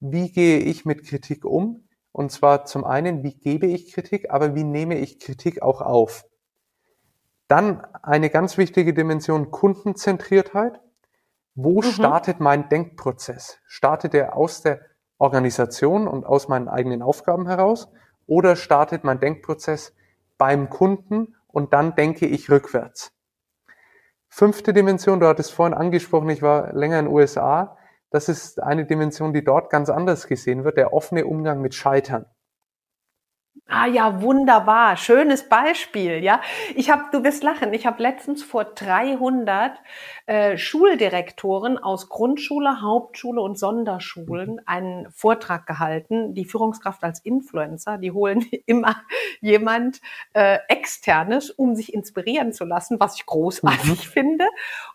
Wie 0.01 0.31
gehe 0.31 0.59
ich 0.59 0.83
mit 0.83 1.05
Kritik 1.05 1.45
um? 1.45 1.87
Und 2.11 2.31
zwar 2.31 2.65
zum 2.65 2.83
einen, 2.83 3.23
wie 3.23 3.33
gebe 3.37 3.67
ich 3.67 3.93
Kritik, 3.93 4.31
aber 4.31 4.55
wie 4.55 4.63
nehme 4.63 4.97
ich 4.97 5.19
Kritik 5.19 5.61
auch 5.61 5.81
auf? 5.81 6.25
Dann 7.47 7.85
eine 8.01 8.29
ganz 8.29 8.57
wichtige 8.57 8.93
Dimension 8.93 9.51
Kundenzentriertheit. 9.51 10.81
Wo 11.53 11.81
mhm. 11.81 11.83
startet 11.83 12.39
mein 12.39 12.67
Denkprozess? 12.67 13.59
Startet 13.65 14.13
er 14.13 14.35
aus 14.35 14.61
der 14.61 14.81
Organisation 15.17 16.07
und 16.07 16.25
aus 16.25 16.47
meinen 16.47 16.67
eigenen 16.67 17.03
Aufgaben 17.03 17.47
heraus 17.47 17.87
oder 18.25 18.55
startet 18.55 19.03
mein 19.03 19.19
Denkprozess 19.19 19.93
beim 20.37 20.69
Kunden 20.69 21.35
und 21.47 21.73
dann 21.73 21.95
denke 21.95 22.25
ich 22.25 22.49
rückwärts. 22.49 23.13
Fünfte 24.29 24.73
Dimension, 24.73 25.19
du 25.19 25.27
hattest 25.27 25.51
vorhin 25.51 25.75
angesprochen, 25.75 26.29
ich 26.29 26.41
war 26.41 26.73
länger 26.73 26.97
in 26.97 27.05
den 27.05 27.13
USA. 27.13 27.77
Das 28.11 28.27
ist 28.27 28.61
eine 28.61 28.85
Dimension, 28.85 29.33
die 29.33 29.43
dort 29.43 29.69
ganz 29.69 29.89
anders 29.89 30.27
gesehen 30.27 30.65
wird, 30.65 30.77
der 30.77 30.93
offene 30.93 31.25
Umgang 31.25 31.61
mit 31.61 31.73
Scheitern. 31.73 32.25
Ah 33.73 33.85
ja, 33.87 34.21
wunderbar, 34.21 34.97
schönes 34.97 35.47
Beispiel, 35.47 36.21
ja. 36.21 36.41
Ich 36.75 36.89
habe, 36.89 37.03
du 37.13 37.23
wirst 37.23 37.41
lachen, 37.41 37.73
ich 37.73 37.85
habe 37.85 38.03
letztens 38.03 38.43
vor 38.43 38.65
300 38.65 39.79
äh, 40.25 40.57
Schuldirektoren 40.57 41.77
aus 41.77 42.09
Grundschule, 42.09 42.81
Hauptschule 42.81 43.41
und 43.41 43.57
Sonderschulen 43.57 44.55
mhm. 44.55 44.59
einen 44.65 45.11
Vortrag 45.11 45.65
gehalten. 45.67 46.33
Die 46.33 46.43
Führungskraft 46.43 47.01
als 47.01 47.21
Influencer, 47.21 47.97
die 47.97 48.11
holen 48.11 48.45
immer 48.65 48.97
jemand 49.39 50.01
äh, 50.33 50.59
externes, 50.67 51.49
um 51.49 51.73
sich 51.73 51.93
inspirieren 51.93 52.51
zu 52.51 52.65
lassen, 52.65 52.99
was 52.99 53.15
ich 53.15 53.25
großartig 53.25 54.07
mhm. 54.07 54.11
finde. 54.11 54.45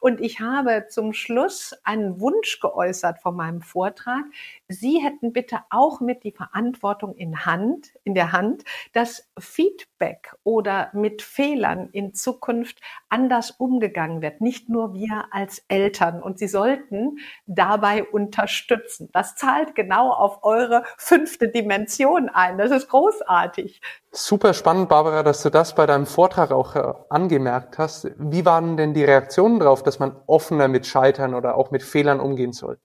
Und 0.01 0.21
ich 0.21 0.41
habe 0.41 0.87
zum 0.91 1.15
Schluss 1.15 1.75
einen 1.83 2.21
Wunsch 2.21 2.61
geäußert 2.61 3.21
von 3.21 3.37
meinem 3.37 3.63
Vortrag. 3.63 4.25
Sie 4.69 4.99
hätten 5.03 5.33
bitte 5.33 5.61
auch 5.71 6.01
mit 6.01 6.25
die 6.25 6.33
Verantwortung 6.33 7.15
in 7.15 7.47
Hand, 7.47 7.95
in 8.05 8.15
der 8.15 8.33
Hand, 8.33 8.46
dass 8.93 9.29
Feedback 9.39 10.35
oder 10.45 10.91
mit 10.93 11.23
Fehlern 11.23 11.89
in 11.93 12.15
Zukunft 12.15 12.81
anders 13.09 13.53
umgegangen 13.53 14.23
wird. 14.23 14.41
Nicht 14.41 14.69
nur 14.69 14.95
wir 14.95 15.27
als 15.31 15.65
Eltern. 15.69 16.23
Und 16.23 16.39
Sie 16.39 16.49
sollten 16.49 17.19
dabei 17.47 18.05
unterstützen. 18.05 19.09
Das 19.13 19.37
zahlt 19.37 19.75
genau 19.75 20.11
auf 20.11 20.45
eure 20.45 20.85
fünfte 20.97 21.49
Dimension 21.49 22.29
ein. 22.29 22.59
Das 22.59 22.71
ist 22.71 22.89
großartig. 22.89 23.81
Super 24.13 24.55
spannend, 24.55 24.89
Barbara, 24.89 25.23
dass 25.23 25.43
du 25.43 25.51
das 25.51 25.75
bei 25.75 25.87
deinem 25.87 26.07
Vortrag 26.07 26.51
auch 26.51 26.75
äh, 26.75 26.93
angemerkt 27.11 27.79
hast. 27.79 28.11
Wie 28.17 28.45
waren 28.47 28.77
denn 28.77 28.95
die 28.95 29.05
Reaktionen 29.05 29.59
darauf, 29.59 29.83
dass 29.83 29.99
man 29.99 30.17
offener 30.27 30.69
mit 30.69 30.87
Scheitern 30.87 31.35
oder 31.35 31.57
auch 31.57 31.71
mit 31.71 31.83
Fehlern 31.83 32.21
umgehen 32.21 32.53
soll? 32.53 32.79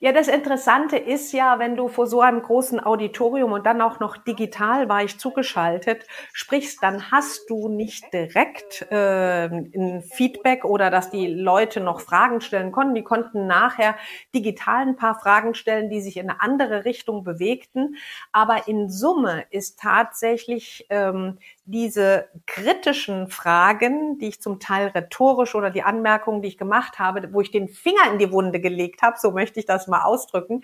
Ja, 0.00 0.12
das 0.12 0.28
Interessante 0.28 0.96
ist 0.96 1.32
ja, 1.32 1.58
wenn 1.58 1.74
du 1.74 1.88
vor 1.88 2.06
so 2.06 2.20
einem 2.20 2.40
großen 2.40 2.78
Auditorium 2.78 3.50
und 3.50 3.66
dann 3.66 3.82
auch 3.82 3.98
noch 3.98 4.16
digital 4.16 4.88
war 4.88 5.02
ich 5.02 5.18
zugeschaltet 5.18 6.06
sprichst, 6.32 6.80
dann 6.84 7.10
hast 7.10 7.50
du 7.50 7.68
nicht 7.68 8.12
direkt 8.12 8.86
äh, 8.92 9.46
ein 9.46 10.02
Feedback 10.02 10.64
oder 10.64 10.90
dass 10.90 11.10
die 11.10 11.26
Leute 11.26 11.80
noch 11.80 12.00
Fragen 12.00 12.40
stellen 12.40 12.70
konnten. 12.70 12.94
Die 12.94 13.02
konnten 13.02 13.48
nachher 13.48 13.96
digital 14.32 14.82
ein 14.86 14.94
paar 14.94 15.18
Fragen 15.18 15.54
stellen, 15.54 15.90
die 15.90 16.00
sich 16.00 16.16
in 16.16 16.30
eine 16.30 16.40
andere 16.40 16.84
Richtung 16.84 17.24
bewegten. 17.24 17.96
Aber 18.30 18.68
in 18.68 18.88
Summe 18.90 19.46
ist 19.50 19.80
tatsächlich 19.80 20.86
ähm, 20.90 21.38
diese 21.64 22.28
kritischen 22.46 23.28
Fragen, 23.28 24.18
die 24.18 24.28
ich 24.28 24.40
zum 24.40 24.60
Teil 24.60 24.88
rhetorisch 24.88 25.56
oder 25.56 25.70
die 25.70 25.82
Anmerkungen, 25.82 26.40
die 26.40 26.48
ich 26.48 26.56
gemacht 26.56 27.00
habe, 27.00 27.32
wo 27.32 27.40
ich 27.40 27.50
den 27.50 27.68
Finger 27.68 28.12
in 28.12 28.18
die 28.18 28.30
Wunde 28.30 28.60
gelegt 28.60 29.02
habe, 29.02 29.18
so 29.18 29.32
möchte 29.32 29.58
ich 29.58 29.66
das 29.66 29.87
mal 29.88 30.02
ausdrücken, 30.02 30.62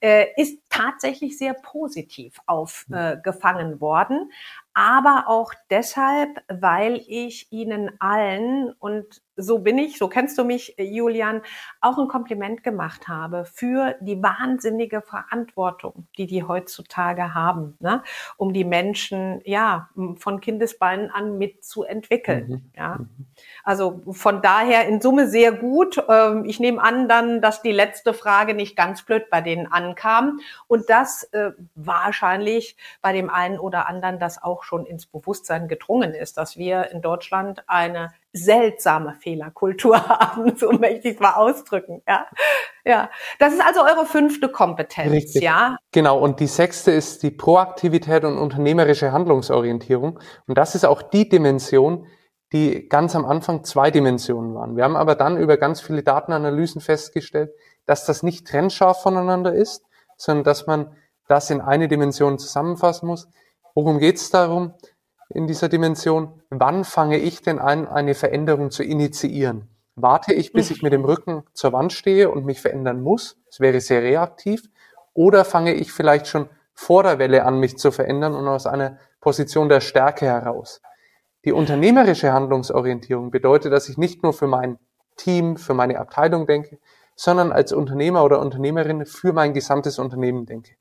äh, 0.00 0.26
ist 0.36 0.58
tatsächlich 0.68 1.38
sehr 1.38 1.54
positiv 1.54 2.38
aufgefangen 2.46 3.80
worden 3.80 4.30
aber 4.76 5.24
auch 5.26 5.54
deshalb, 5.70 6.42
weil 6.48 7.00
ich 7.06 7.50
Ihnen 7.50 7.92
allen 7.98 8.74
und 8.78 9.22
so 9.36 9.58
bin 9.58 9.78
ich, 9.78 9.98
so 9.98 10.08
kennst 10.08 10.38
du 10.38 10.44
mich, 10.44 10.74
Julian, 10.78 11.42
auch 11.80 11.98
ein 11.98 12.08
Kompliment 12.08 12.62
gemacht 12.62 13.06
habe 13.06 13.44
für 13.44 13.94
die 14.00 14.22
wahnsinnige 14.22 15.02
Verantwortung, 15.02 16.08
die 16.16 16.26
die 16.26 16.42
heutzutage 16.42 17.34
haben, 17.34 17.76
ne? 17.80 18.02
um 18.38 18.52
die 18.52 18.64
Menschen 18.64 19.42
ja 19.44 19.90
von 20.16 20.40
Kindesbeinen 20.40 21.10
an 21.10 21.38
mitzuentwickeln. 21.38 22.48
Mhm. 22.48 22.72
Ja, 22.76 22.96
mhm. 22.96 23.26
also 23.62 24.02
von 24.10 24.40
daher 24.40 24.88
in 24.88 25.00
Summe 25.00 25.28
sehr 25.28 25.52
gut. 25.52 26.02
Ähm, 26.08 26.44
ich 26.46 26.58
nehme 26.58 26.82
an 26.82 27.08
dann, 27.08 27.42
dass 27.42 27.62
die 27.62 27.72
letzte 27.72 28.14
Frage 28.14 28.54
nicht 28.54 28.76
ganz 28.76 29.02
blöd 29.02 29.28
bei 29.30 29.42
denen 29.42 29.66
ankam 29.66 30.40
und 30.66 30.88
das 30.88 31.24
äh, 31.32 31.52
wahrscheinlich 31.74 32.76
bei 33.02 33.12
dem 33.12 33.28
einen 33.28 33.58
oder 33.58 33.86
anderen 33.86 34.18
das 34.18 34.42
auch 34.42 34.64
schon 34.66 34.84
ins 34.84 35.06
Bewusstsein 35.06 35.68
gedrungen 35.68 36.12
ist, 36.14 36.36
dass 36.36 36.56
wir 36.56 36.90
in 36.90 37.00
Deutschland 37.00 37.62
eine 37.66 38.12
seltsame 38.32 39.14
Fehlerkultur 39.14 39.96
haben, 40.08 40.56
so 40.56 40.72
möchte 40.72 41.08
ich 41.08 41.14
es 41.14 41.20
mal 41.20 41.34
ausdrücken, 41.34 42.02
ja. 42.06 42.26
Ja, 42.84 43.10
das 43.38 43.54
ist 43.54 43.62
also 43.64 43.80
eure 43.82 44.06
fünfte 44.06 44.48
Kompetenz, 44.48 45.12
Richtig. 45.12 45.42
ja? 45.42 45.76
Genau, 45.92 46.18
und 46.18 46.38
die 46.38 46.46
sechste 46.46 46.92
ist 46.92 47.22
die 47.22 47.30
Proaktivität 47.30 48.24
und 48.24 48.38
unternehmerische 48.38 49.10
Handlungsorientierung. 49.10 50.20
Und 50.46 50.58
das 50.58 50.76
ist 50.76 50.84
auch 50.84 51.02
die 51.02 51.28
Dimension, 51.28 52.06
die 52.52 52.88
ganz 52.88 53.16
am 53.16 53.24
Anfang 53.24 53.64
zwei 53.64 53.90
Dimensionen 53.90 54.54
waren. 54.54 54.76
Wir 54.76 54.84
haben 54.84 54.96
aber 54.96 55.16
dann 55.16 55.36
über 55.36 55.56
ganz 55.56 55.80
viele 55.80 56.02
Datenanalysen 56.02 56.80
festgestellt, 56.80 57.50
dass 57.86 58.04
das 58.04 58.22
nicht 58.22 58.46
trennscharf 58.46 59.02
voneinander 59.02 59.52
ist, 59.52 59.82
sondern 60.16 60.44
dass 60.44 60.66
man 60.66 60.96
das 61.28 61.50
in 61.50 61.60
eine 61.60 61.88
Dimension 61.88 62.38
zusammenfassen 62.38 63.08
muss. 63.08 63.28
Worum 63.76 63.98
geht 63.98 64.16
es 64.16 64.30
darum 64.30 64.72
in 65.28 65.46
dieser 65.46 65.68
Dimension? 65.68 66.40
Wann 66.48 66.82
fange 66.82 67.18
ich 67.18 67.42
denn 67.42 67.58
an, 67.58 67.86
eine 67.86 68.14
Veränderung 68.14 68.70
zu 68.70 68.82
initiieren? 68.82 69.68
Warte 69.96 70.32
ich, 70.32 70.54
bis 70.54 70.70
ich 70.70 70.80
mit 70.80 70.94
dem 70.94 71.04
Rücken 71.04 71.42
zur 71.52 71.74
Wand 71.74 71.92
stehe 71.92 72.30
und 72.30 72.46
mich 72.46 72.62
verändern 72.62 73.02
muss? 73.02 73.36
Das 73.44 73.60
wäre 73.60 73.82
sehr 73.82 74.00
reaktiv. 74.00 74.62
Oder 75.12 75.44
fange 75.44 75.74
ich 75.74 75.92
vielleicht 75.92 76.26
schon 76.26 76.48
vor 76.72 77.02
der 77.02 77.18
Welle 77.18 77.44
an, 77.44 77.60
mich 77.60 77.76
zu 77.76 77.90
verändern 77.90 78.34
und 78.34 78.48
aus 78.48 78.66
einer 78.66 78.96
Position 79.20 79.68
der 79.68 79.82
Stärke 79.82 80.24
heraus? 80.24 80.80
Die 81.44 81.52
unternehmerische 81.52 82.32
Handlungsorientierung 82.32 83.30
bedeutet, 83.30 83.74
dass 83.74 83.90
ich 83.90 83.98
nicht 83.98 84.22
nur 84.22 84.32
für 84.32 84.46
mein 84.46 84.78
Team, 85.16 85.58
für 85.58 85.74
meine 85.74 85.98
Abteilung 85.98 86.46
denke, 86.46 86.78
sondern 87.14 87.52
als 87.52 87.74
Unternehmer 87.74 88.24
oder 88.24 88.40
Unternehmerin 88.40 89.04
für 89.04 89.34
mein 89.34 89.52
gesamtes 89.52 89.98
Unternehmen 89.98 90.46
denke. 90.46 90.76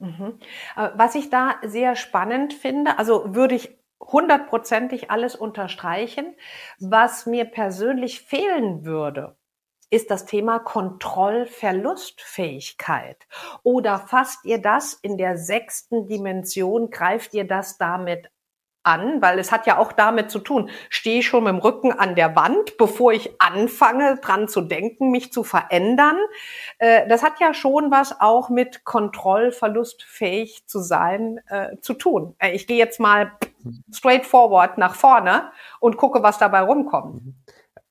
Mhm. 0.00 0.38
Äh, 0.76 0.90
was 0.94 1.14
ich 1.14 1.30
da 1.30 1.56
sehr 1.62 1.94
spannend 1.94 2.52
finde, 2.54 2.98
also 2.98 3.34
würde 3.34 3.54
ich 3.54 3.78
hundertprozentig 4.00 5.10
alles 5.10 5.36
unterstreichen. 5.36 6.34
Was 6.78 7.26
mir 7.26 7.44
persönlich 7.44 8.22
fehlen 8.22 8.84
würde, 8.84 9.36
ist 9.90 10.10
das 10.10 10.24
Thema 10.24 10.58
Kontrollverlustfähigkeit. 10.58 13.26
Oder 13.62 13.98
fasst 13.98 14.44
ihr 14.44 14.62
das 14.62 14.94
in 14.94 15.18
der 15.18 15.36
sechsten 15.36 16.06
Dimension, 16.06 16.88
greift 16.90 17.34
ihr 17.34 17.46
das 17.46 17.76
damit 17.76 18.30
an, 18.82 19.20
weil 19.20 19.38
es 19.38 19.52
hat 19.52 19.66
ja 19.66 19.78
auch 19.78 19.92
damit 19.92 20.30
zu 20.30 20.38
tun, 20.38 20.70
stehe 20.88 21.20
ich 21.20 21.26
schon 21.26 21.44
mit 21.44 21.52
dem 21.52 21.58
Rücken 21.58 21.92
an 21.92 22.14
der 22.14 22.34
Wand, 22.36 22.78
bevor 22.78 23.12
ich 23.12 23.40
anfange, 23.40 24.18
dran 24.22 24.48
zu 24.48 24.62
denken, 24.62 25.10
mich 25.10 25.32
zu 25.32 25.44
verändern. 25.44 26.16
Äh, 26.78 27.08
das 27.08 27.22
hat 27.22 27.40
ja 27.40 27.52
schon 27.54 27.90
was 27.90 28.20
auch 28.20 28.48
mit 28.48 28.84
kontrollverlustfähig 28.84 30.66
zu 30.66 30.80
sein 30.80 31.40
äh, 31.48 31.76
zu 31.80 31.94
tun. 31.94 32.34
Äh, 32.38 32.52
ich 32.52 32.66
gehe 32.66 32.78
jetzt 32.78 33.00
mal 33.00 33.32
straightforward 33.92 34.78
nach 34.78 34.94
vorne 34.94 35.50
und 35.80 35.96
gucke, 35.96 36.22
was 36.22 36.38
dabei 36.38 36.60
rumkommt. 36.60 37.22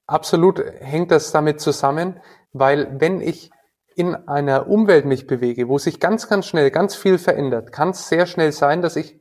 Absolut 0.07 0.59
hängt 0.79 1.11
das 1.11 1.31
damit 1.31 1.61
zusammen, 1.61 2.19
weil 2.51 2.99
wenn 2.99 3.21
ich 3.21 3.51
in 3.95 4.15
einer 4.15 4.67
Umwelt 4.67 5.05
mich 5.05 5.27
bewege, 5.27 5.67
wo 5.67 5.77
sich 5.77 5.99
ganz, 5.99 6.27
ganz 6.29 6.47
schnell 6.47 6.71
ganz 6.71 6.95
viel 6.95 7.17
verändert, 7.17 7.71
kann 7.71 7.89
es 7.89 8.07
sehr 8.07 8.25
schnell 8.25 8.51
sein, 8.51 8.81
dass 8.81 8.95
ich 8.95 9.19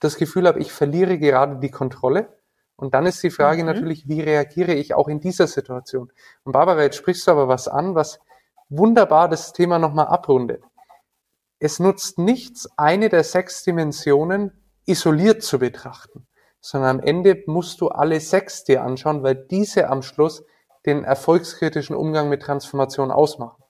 das 0.00 0.16
Gefühl 0.16 0.46
habe, 0.46 0.60
ich 0.60 0.72
verliere 0.72 1.18
gerade 1.18 1.56
die 1.56 1.70
Kontrolle. 1.70 2.36
Und 2.76 2.94
dann 2.94 3.06
ist 3.06 3.22
die 3.22 3.30
Frage 3.30 3.62
mhm. 3.62 3.66
natürlich, 3.66 4.08
wie 4.08 4.20
reagiere 4.20 4.74
ich 4.74 4.94
auch 4.94 5.08
in 5.08 5.20
dieser 5.20 5.46
Situation? 5.46 6.12
Und 6.44 6.52
Barbara, 6.52 6.82
jetzt 6.82 6.96
sprichst 6.96 7.26
du 7.26 7.30
aber 7.30 7.48
was 7.48 7.68
an, 7.68 7.94
was 7.94 8.20
wunderbar 8.68 9.28
das 9.28 9.52
Thema 9.52 9.78
nochmal 9.78 10.08
abrundet. 10.08 10.62
Es 11.58 11.78
nutzt 11.78 12.18
nichts, 12.18 12.68
eine 12.76 13.08
der 13.08 13.24
sechs 13.24 13.64
Dimensionen 13.64 14.52
isoliert 14.84 15.42
zu 15.42 15.58
betrachten, 15.58 16.26
sondern 16.60 16.98
am 16.98 17.04
Ende 17.04 17.42
musst 17.46 17.80
du 17.80 17.88
alle 17.88 18.20
sechs 18.20 18.64
dir 18.64 18.82
anschauen, 18.82 19.22
weil 19.22 19.34
diese 19.34 19.88
am 19.88 20.02
Schluss 20.02 20.44
den 20.84 21.02
erfolgskritischen 21.02 21.96
Umgang 21.96 22.28
mit 22.28 22.42
Transformation 22.42 23.10
ausmachen. 23.10 23.62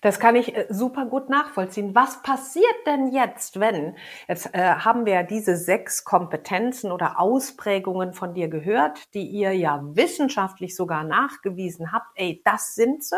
Das 0.00 0.20
kann 0.20 0.36
ich 0.36 0.54
äh, 0.54 0.66
super 0.68 1.06
gut 1.06 1.28
nachvollziehen. 1.28 1.94
Was 1.94 2.22
passiert 2.22 2.64
denn 2.86 3.12
jetzt, 3.12 3.58
wenn, 3.58 3.96
jetzt 4.28 4.54
äh, 4.54 4.74
haben 4.74 5.06
wir 5.06 5.14
ja 5.14 5.22
diese 5.22 5.56
sechs 5.56 6.04
Kompetenzen 6.04 6.92
oder 6.92 7.18
Ausprägungen 7.18 8.12
von 8.12 8.34
dir 8.34 8.48
gehört, 8.48 9.14
die 9.14 9.26
ihr 9.26 9.52
ja 9.52 9.80
wissenschaftlich 9.82 10.76
sogar 10.76 11.04
nachgewiesen 11.04 11.92
habt. 11.92 12.06
Ey, 12.14 12.42
das 12.44 12.74
sind 12.74 13.02
sie, 13.02 13.16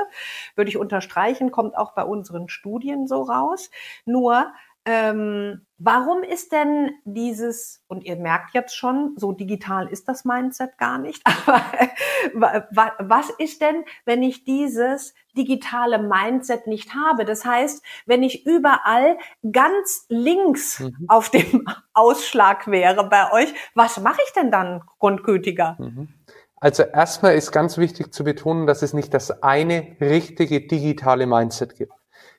würde 0.54 0.68
ich 0.68 0.76
unterstreichen, 0.76 1.50
kommt 1.50 1.76
auch 1.76 1.94
bei 1.94 2.04
unseren 2.04 2.48
Studien 2.48 3.06
so 3.06 3.22
raus. 3.22 3.70
Nur, 4.04 4.52
ähm, 4.86 5.66
warum 5.78 6.22
ist 6.22 6.52
denn 6.52 6.90
dieses, 7.04 7.82
und 7.88 8.04
ihr 8.04 8.16
merkt 8.16 8.52
jetzt 8.52 8.76
schon, 8.76 9.14
so 9.16 9.32
digital 9.32 9.88
ist 9.88 10.08
das 10.08 10.26
Mindset 10.26 10.76
gar 10.76 10.98
nicht, 10.98 11.22
aber 11.46 12.68
was 12.98 13.30
ist 13.30 13.62
denn, 13.62 13.84
wenn 14.04 14.22
ich 14.22 14.44
dieses 14.44 15.14
digitale 15.36 15.98
Mindset 15.98 16.66
nicht 16.66 16.94
habe? 16.94 17.24
Das 17.24 17.46
heißt, 17.46 17.82
wenn 18.04 18.22
ich 18.22 18.44
überall 18.46 19.16
ganz 19.52 20.04
links 20.08 20.80
mhm. 20.80 21.06
auf 21.08 21.30
dem 21.30 21.66
Ausschlag 21.94 22.66
wäre 22.66 23.08
bei 23.08 23.32
euch, 23.32 23.52
was 23.74 23.98
mache 24.00 24.20
ich 24.26 24.32
denn 24.34 24.50
dann 24.50 24.82
grundgütiger? 24.98 25.76
Mhm. 25.78 26.08
Also 26.56 26.82
erstmal 26.82 27.34
ist 27.36 27.52
ganz 27.52 27.78
wichtig 27.78 28.12
zu 28.12 28.24
betonen, 28.24 28.66
dass 28.66 28.82
es 28.82 28.92
nicht 28.92 29.12
das 29.14 29.42
eine 29.42 29.96
richtige 30.00 30.66
digitale 30.66 31.26
Mindset 31.26 31.76
gibt, 31.76 31.92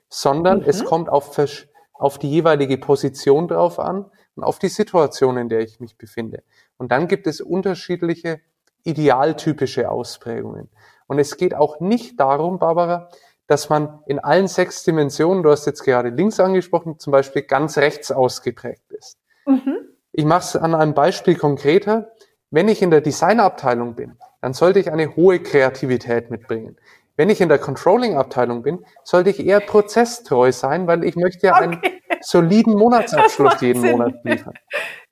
sondern 0.09 0.59
mhm. 0.59 0.65
es 0.67 0.83
kommt 0.83 1.09
auf 1.09 1.33
verschiedene 1.33 1.74
auf 1.97 2.17
die 2.19 2.29
jeweilige 2.29 2.77
Position 2.77 3.47
drauf 3.47 3.79
an 3.79 4.05
und 4.35 4.43
auf 4.43 4.59
die 4.59 4.69
Situation, 4.69 5.37
in 5.37 5.49
der 5.49 5.61
ich 5.61 5.79
mich 5.79 5.97
befinde. 5.97 6.43
Und 6.77 6.91
dann 6.91 7.07
gibt 7.07 7.27
es 7.27 7.41
unterschiedliche 7.41 8.41
idealtypische 8.83 9.89
Ausprägungen. 9.89 10.69
Und 11.07 11.19
es 11.19 11.37
geht 11.37 11.55
auch 11.55 11.79
nicht 11.79 12.19
darum, 12.19 12.59
Barbara, 12.59 13.09
dass 13.47 13.69
man 13.69 13.99
in 14.07 14.19
allen 14.19 14.47
sechs 14.47 14.83
Dimensionen, 14.83 15.43
du 15.43 15.51
hast 15.51 15.65
jetzt 15.65 15.83
gerade 15.83 16.09
links 16.09 16.39
angesprochen, 16.39 16.99
zum 16.99 17.11
Beispiel 17.11 17.43
ganz 17.43 17.77
rechts 17.77 18.11
ausgeprägt 18.11 18.91
ist. 18.91 19.17
Mhm. 19.45 19.77
Ich 20.11 20.25
mache 20.25 20.41
es 20.41 20.55
an 20.55 20.73
einem 20.73 20.93
Beispiel 20.93 21.35
konkreter. 21.35 22.11
Wenn 22.49 22.69
ich 22.69 22.81
in 22.81 22.89
der 22.89 23.01
Designabteilung 23.01 23.95
bin, 23.95 24.17
dann 24.41 24.53
sollte 24.53 24.79
ich 24.79 24.91
eine 24.91 25.15
hohe 25.15 25.39
Kreativität 25.39 26.31
mitbringen. 26.31 26.77
Wenn 27.17 27.29
ich 27.29 27.39
in 27.39 27.49
der 27.49 27.59
Controlling-Abteilung 27.59 28.61
bin, 28.63 28.85
sollte 29.03 29.29
ich 29.29 29.45
eher 29.45 29.61
prozesstreu 29.61 30.51
sein, 30.51 30.87
weil 30.87 31.03
ich 31.03 31.15
möchte 31.15 31.47
ja 31.47 31.53
okay. 31.53 31.63
einen 31.63 31.81
soliden 32.21 32.73
Monatsabschluss 32.73 33.61
jeden 33.61 33.81
Sinn. 33.81 33.91
Monat 33.91 34.15
liefern. 34.23 34.53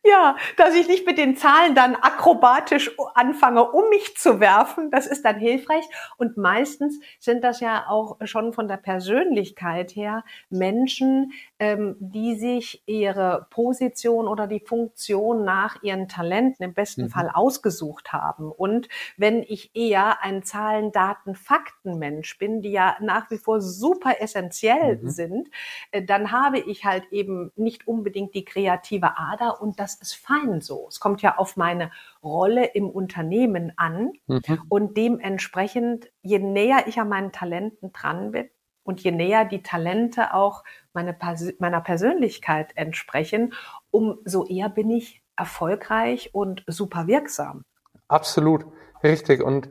Ja, 0.05 0.35
dass 0.57 0.75
ich 0.75 0.89
nicht 0.89 1.05
mit 1.05 1.17
den 1.17 1.37
Zahlen 1.37 1.75
dann 1.75 1.95
akrobatisch 1.95 2.91
anfange, 3.13 3.71
um 3.71 3.87
mich 3.87 4.17
zu 4.17 4.41
werfen, 4.41 4.91
das 4.91 5.07
ist 5.07 5.23
dann 5.23 5.39
hilfreich. 5.39 5.85
Und 6.17 6.35
meistens 6.35 6.99
sind 7.19 7.41
das 7.41 7.61
ja 7.61 7.85
auch 7.87 8.17
schon 8.25 8.51
von 8.51 8.67
der 8.67 8.75
Persönlichkeit 8.75 9.95
her 9.95 10.25
Menschen, 10.49 11.31
ähm, 11.57 11.95
die 11.99 12.35
sich 12.35 12.83
ihre 12.85 13.47
Position 13.49 14.27
oder 14.27 14.45
die 14.45 14.59
Funktion 14.59 15.45
nach 15.45 15.81
ihren 15.83 16.09
Talenten 16.09 16.65
im 16.65 16.73
besten 16.73 17.03
mhm. 17.03 17.09
Fall 17.09 17.31
ausgesucht 17.33 18.11
haben. 18.11 18.51
Und 18.51 18.89
wenn 19.15 19.41
ich 19.41 19.73
eher 19.73 20.21
ein 20.21 20.43
Zahlen, 20.43 20.91
Daten, 20.91 21.33
Fakten 21.33 21.97
Mensch 21.97 22.37
bin, 22.37 22.61
die 22.61 22.71
ja 22.71 22.97
nach 22.99 23.31
wie 23.31 23.37
vor 23.37 23.61
super 23.61 24.19
essentiell 24.19 24.97
mhm. 24.97 25.09
sind, 25.09 25.49
äh, 25.91 26.03
dann 26.03 26.33
habe 26.33 26.59
ich 26.59 26.83
halt 26.83 27.05
eben 27.11 27.53
nicht 27.55 27.87
unbedingt 27.87 28.35
die 28.35 28.43
kreative 28.43 29.17
Ader 29.17 29.61
und 29.61 29.79
das 29.79 29.92
das 29.99 30.09
ist 30.09 30.15
fein 30.15 30.61
so. 30.61 30.87
Es 30.89 30.99
kommt 30.99 31.21
ja 31.21 31.37
auf 31.37 31.57
meine 31.57 31.91
Rolle 32.23 32.65
im 32.65 32.89
Unternehmen 32.89 33.73
an 33.77 34.13
mhm. 34.27 34.41
und 34.69 34.97
dementsprechend, 34.97 36.11
je 36.21 36.39
näher 36.39 36.87
ich 36.87 36.99
an 36.99 37.09
meinen 37.09 37.31
Talenten 37.31 37.91
dran 37.93 38.31
bin 38.31 38.49
und 38.83 39.01
je 39.01 39.11
näher 39.11 39.45
die 39.45 39.63
Talente 39.63 40.33
auch 40.33 40.63
meine, 40.93 41.17
meiner 41.59 41.81
Persönlichkeit 41.81 42.71
entsprechen, 42.75 43.53
umso 43.91 44.45
eher 44.45 44.69
bin 44.69 44.89
ich 44.89 45.21
erfolgreich 45.35 46.33
und 46.33 46.63
super 46.67 47.07
wirksam. 47.07 47.63
Absolut, 48.07 48.65
richtig. 49.03 49.41
Und 49.41 49.69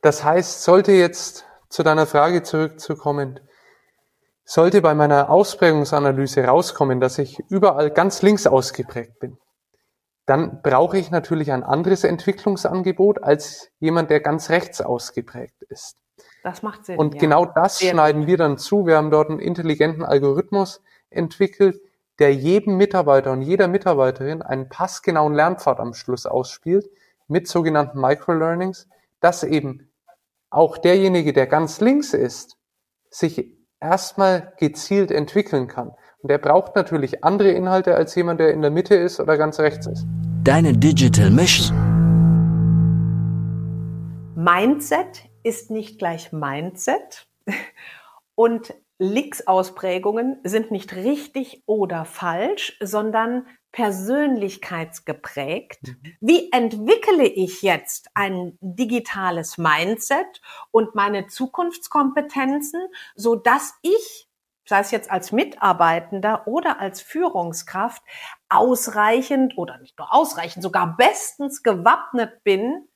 das 0.00 0.24
heißt, 0.24 0.62
sollte 0.62 0.92
jetzt 0.92 1.46
zu 1.68 1.82
deiner 1.82 2.06
Frage 2.06 2.42
zurückzukommen, 2.42 3.40
sollte 4.44 4.82
bei 4.82 4.94
meiner 4.94 5.30
Ausprägungsanalyse 5.30 6.44
rauskommen, 6.44 7.00
dass 7.00 7.18
ich 7.18 7.38
überall 7.48 7.90
ganz 7.90 8.22
links 8.22 8.46
ausgeprägt 8.46 9.18
bin, 9.20 9.38
dann 10.32 10.62
brauche 10.62 10.96
ich 10.96 11.10
natürlich 11.10 11.52
ein 11.52 11.62
anderes 11.62 12.04
Entwicklungsangebot 12.04 13.22
als 13.22 13.70
jemand, 13.80 14.08
der 14.08 14.20
ganz 14.20 14.48
rechts 14.48 14.80
ausgeprägt 14.80 15.60
ist. 15.68 15.98
Das 16.42 16.62
macht 16.62 16.86
Sinn. 16.86 16.98
Und 16.98 17.16
ja. 17.16 17.20
genau 17.20 17.44
das 17.44 17.76
Sehr 17.76 17.90
schneiden 17.90 18.26
wir 18.26 18.38
dann 18.38 18.56
zu. 18.56 18.86
Wir 18.86 18.96
haben 18.96 19.10
dort 19.10 19.28
einen 19.28 19.40
intelligenten 19.40 20.02
Algorithmus 20.02 20.80
entwickelt, 21.10 21.82
der 22.18 22.34
jedem 22.34 22.78
Mitarbeiter 22.78 23.30
und 23.30 23.42
jeder 23.42 23.68
Mitarbeiterin 23.68 24.40
einen 24.40 24.70
passgenauen 24.70 25.34
Lernpfad 25.34 25.78
am 25.78 25.92
Schluss 25.92 26.24
ausspielt 26.24 26.88
mit 27.28 27.46
sogenannten 27.46 28.00
Microlearnings, 28.00 28.88
dass 29.20 29.44
eben 29.44 29.90
auch 30.48 30.78
derjenige, 30.78 31.34
der 31.34 31.46
ganz 31.46 31.82
links 31.82 32.14
ist, 32.14 32.56
sich 33.10 33.54
erstmal 33.80 34.54
gezielt 34.56 35.10
entwickeln 35.10 35.68
kann. 35.68 35.92
Und 36.22 36.30
der 36.30 36.38
braucht 36.38 36.76
natürlich 36.76 37.24
andere 37.24 37.50
Inhalte 37.50 37.96
als 37.96 38.14
jemand, 38.14 38.38
der 38.38 38.52
in 38.52 38.62
der 38.62 38.70
Mitte 38.70 38.94
ist 38.94 39.18
oder 39.18 39.36
ganz 39.36 39.58
rechts 39.58 39.86
ist. 39.86 40.06
Deine 40.44 40.72
Digital 40.72 41.30
Mission. 41.30 41.76
Mindset 44.34 45.28
ist 45.44 45.70
nicht 45.70 46.00
gleich 46.00 46.32
Mindset. 46.32 47.28
Und 48.34 48.74
Lix-Ausprägungen 48.98 50.40
sind 50.42 50.72
nicht 50.72 50.96
richtig 50.96 51.62
oder 51.66 52.04
falsch, 52.04 52.76
sondern 52.80 53.46
persönlichkeitsgeprägt. 53.70 55.86
Mhm. 55.86 56.16
Wie 56.20 56.50
entwickle 56.50 57.28
ich 57.28 57.62
jetzt 57.62 58.08
ein 58.14 58.58
digitales 58.60 59.58
Mindset 59.58 60.40
und 60.72 60.96
meine 60.96 61.28
Zukunftskompetenzen, 61.28 62.80
so 63.14 63.36
dass 63.36 63.74
ich 63.82 64.28
sei 64.66 64.80
es 64.80 64.90
jetzt 64.90 65.10
als 65.10 65.32
Mitarbeitender 65.32 66.46
oder 66.46 66.80
als 66.80 67.00
Führungskraft, 67.00 68.02
ausreichend 68.48 69.56
oder 69.56 69.78
nicht 69.78 69.98
nur 69.98 70.12
ausreichend, 70.12 70.62
sogar 70.62 70.96
bestens 70.96 71.62
gewappnet 71.62 72.42
bin 72.44 72.88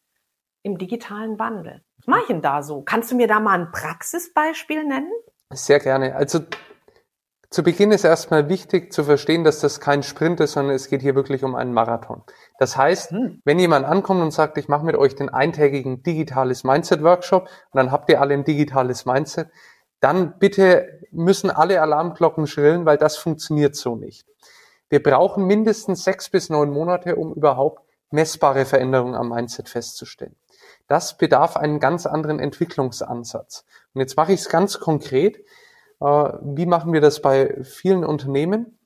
im 0.63 0.79
digitalen 0.79 1.39
Wandel. 1.39 1.83
Was 1.99 2.07
mache 2.07 2.21
ich 2.23 2.27
denn 2.29 2.43
da 2.43 2.63
so? 2.63 2.83
Kannst 2.83 3.11
du 3.11 3.17
mir 3.17 3.29
da 3.29 3.41
mal 3.41 3.59
ein 3.59 3.73
Praxisbeispiel 3.73 4.85
nennen? 4.85 5.11
Sehr 5.53 5.79
gerne. 5.79 6.15
Also 6.15 6.41
zu 7.51 7.63
Beginn 7.63 7.93
ist 7.93 8.05
erstmal 8.05 8.49
wichtig 8.49 8.93
zu 8.93 9.05
verstehen, 9.05 9.45
dass 9.45 9.61
das 9.61 9.81
kein 9.81 10.03
Sprint 10.03 10.41
ist, 10.41 10.53
sondern 10.53 10.75
es 10.75 10.89
geht 10.89 11.01
hier 11.01 11.15
wirklich 11.15 11.45
um 11.45 11.55
einen 11.55 11.73
Marathon. 11.73 12.25
Das 12.59 12.77
heißt, 12.77 13.13
hm. 13.13 13.41
wenn 13.45 13.59
jemand 13.59 13.87
ankommt 13.87 14.21
und 14.21 14.33
sagt, 14.33 14.59
ich 14.59 14.69
mache 14.69 14.85
mit 14.85 14.97
euch 14.97 15.15
den 15.15 15.29
eintägigen 15.29 16.03
digitales 16.03 16.65
Mindset 16.65 17.03
Workshop 17.03 17.45
und 17.45 17.79
dann 17.79 17.93
habt 17.93 18.11
ihr 18.11 18.21
alle 18.21 18.35
ein 18.35 18.45
digitales 18.45 19.07
Mindset, 19.07 19.49
dann 20.01 20.39
bitte 20.39 21.01
müssen 21.11 21.51
alle 21.51 21.81
Alarmglocken 21.81 22.47
schrillen, 22.47 22.85
weil 22.85 22.99
das 22.99 23.17
funktioniert 23.17 23.75
so 23.75 23.97
nicht. 23.97 24.27
Wir 24.89 25.03
brauchen 25.03 25.47
mindestens 25.47 26.05
sechs 26.05 26.29
bis 26.31 26.49
neun 26.49 26.71
Monate, 26.71 27.17
um 27.17 27.35
überhaupt 27.35 27.83
messbare 28.11 28.65
Veränderungen 28.65 29.15
am 29.15 29.31
Mindset 29.31 29.69
festzustellen. 29.69 30.37
Das 30.87 31.17
bedarf 31.19 31.57
einen 31.57 31.81
ganz 31.81 32.07
anderen 32.07 32.39
Entwicklungsansatz. 32.39 33.65
Und 33.95 34.01
jetzt 34.01 34.17
mache 34.17 34.33
ich 34.33 34.41
es 34.41 34.49
ganz 34.49 34.79
konkret. 34.79 35.39
Äh, 36.01 36.05
wie 36.05 36.67
machen 36.67 36.93
wir 36.93 37.01
das 37.01 37.21
bei 37.21 37.63
vielen 37.65 38.05
Unternehmen? 38.05 38.79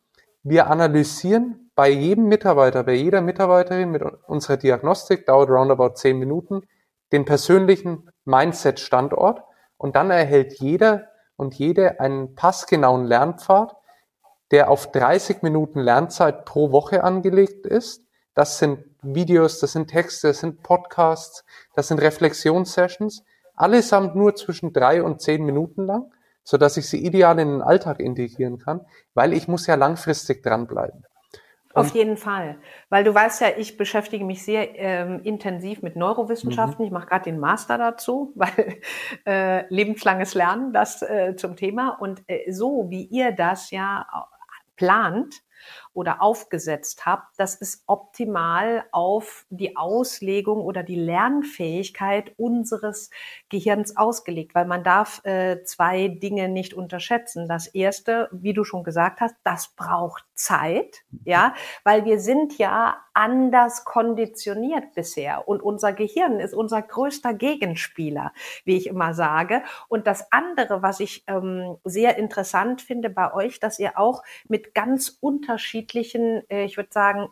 Wir 0.43 0.71
analysieren 0.71 1.71
bei 1.75 1.91
jedem 1.91 2.29
Mitarbeiter, 2.29 2.83
bei 2.85 2.95
jeder 2.95 3.21
Mitarbeiterin 3.21 3.91
mit 3.91 4.03
unserer 4.03 4.57
Diagnostik, 4.57 5.27
dauert 5.27 5.51
roundabout 5.51 5.95
zehn 5.97 6.19
Minuten, 6.19 6.63
den 7.13 7.25
persönlichen 7.25 8.11
Mindset-Standort 8.25 9.43
und 9.81 9.97
dann 9.97 10.11
erhält 10.11 10.61
jeder 10.61 11.09
und 11.37 11.55
jede 11.55 12.01
einen 12.01 12.35
passgenauen 12.35 13.07
Lernpfad, 13.07 13.75
der 14.51 14.71
auf 14.71 14.93
30 14.93 15.41
Minuten 15.41 15.81
Lernzeit 15.81 16.45
pro 16.45 16.71
Woche 16.71 17.03
angelegt 17.03 17.65
ist. 17.65 18.05
Das 18.35 18.59
sind 18.59 18.85
Videos, 19.01 19.59
das 19.59 19.73
sind 19.73 19.89
Texte, 19.89 20.29
das 20.29 20.41
sind 20.41 20.63
Podcasts, 20.63 21.47
das 21.75 21.89
sind 21.89 21.99
Reflexionssessions. 22.03 23.25
allesamt 23.55 24.15
nur 24.15 24.35
zwischen 24.37 24.75
drei 24.75 25.03
und 25.03 25.23
zehn 25.23 25.45
Minuten 25.45 25.87
lang, 25.87 26.13
so 26.45 26.59
dass 26.59 26.77
ich 26.77 26.87
sie 26.87 27.03
ideal 27.03 27.39
in 27.39 27.49
den 27.49 27.63
Alltag 27.63 28.01
integrieren 28.01 28.59
kann, 28.59 28.85
weil 29.15 29.33
ich 29.33 29.49
muss 29.49 29.67
ja 29.67 29.77
langfristig 29.77 30.43
dranbleiben. 30.43 31.07
Auf 31.73 31.95
jeden 31.95 32.17
Fall, 32.17 32.59
weil 32.89 33.05
du 33.05 33.15
weißt 33.15 33.41
ja, 33.43 33.49
ich 33.57 33.77
beschäftige 33.77 34.25
mich 34.25 34.45
sehr 34.45 34.77
ähm, 34.77 35.21
intensiv 35.23 35.83
mit 35.83 35.95
Neurowissenschaften. 35.95 36.83
Mhm. 36.83 36.87
Ich 36.87 36.93
mache 36.93 37.07
gerade 37.07 37.25
den 37.25 37.39
Master 37.39 37.79
dazu, 37.79 38.33
weil 38.37 38.81
äh, 39.25 39.73
lebenslanges 39.73 40.35
Lernen 40.35 40.73
das 40.73 41.03
äh, 41.03 41.37
zum 41.37 41.55
Thema. 41.55 41.91
Und 42.01 42.23
äh, 42.27 42.51
so 42.51 42.87
wie 42.89 43.05
ihr 43.05 43.31
das 43.33 43.71
ja 43.71 44.07
plant, 44.75 45.43
oder 45.93 46.23
aufgesetzt 46.23 47.05
habt, 47.07 47.39
das 47.39 47.55
ist 47.55 47.83
optimal 47.87 48.85
auf 48.93 49.45
die 49.51 49.77
Auslegung 49.77 50.61
oder 50.61 50.83
die 50.83 50.97
Lernfähigkeit 50.97 52.33
unseres 52.37 53.11
Gehirns 53.49 53.97
ausgelegt, 53.97 54.55
weil 54.55 54.67
man 54.67 54.85
darf 54.85 55.25
äh, 55.25 55.63
zwei 55.65 56.09
Dinge 56.09 56.49
nicht 56.49 56.75
unterschätzen. 56.75 57.49
Das 57.49 57.67
erste, 57.67 58.29
wie 58.33 58.55
du 58.55 58.65
schon 58.65 58.85
gesagt 58.85 59.21
hast, 59.21 59.35
das 59.43 59.69
braucht 59.77 60.25
Zeit, 60.35 61.03
ja, 61.25 61.55
weil 61.85 62.05
wir 62.05 62.19
sind 62.19 62.57
ja 62.57 62.97
anders 63.13 63.85
konditioniert 63.85 64.95
bisher 64.95 65.47
und 65.49 65.63
unser 65.63 65.93
Gehirn 65.93 66.41
ist 66.41 66.55
unser 66.55 66.81
größter 66.81 67.35
Gegenspieler, 67.35 68.33
wie 68.65 68.77
ich 68.77 68.87
immer 68.87 69.13
sage. 69.13 69.63
Und 69.89 70.07
das 70.07 70.33
andere, 70.33 70.83
was 70.83 71.01
ich 71.01 71.25
ähm, 71.27 71.77
sehr 71.85 72.17
interessant 72.17 72.81
finde 72.81 73.11
bei 73.11 73.35
euch, 73.35 73.61
dass 73.61 73.79
ihr 73.79 73.99
auch 73.99 74.23
mit 74.49 74.75
ganz 74.75 75.19
unterschiedlichen, 75.21 75.80
äh, 76.49 76.65
ich 76.65 76.77
würde 76.77 76.91
sagen, 76.93 77.29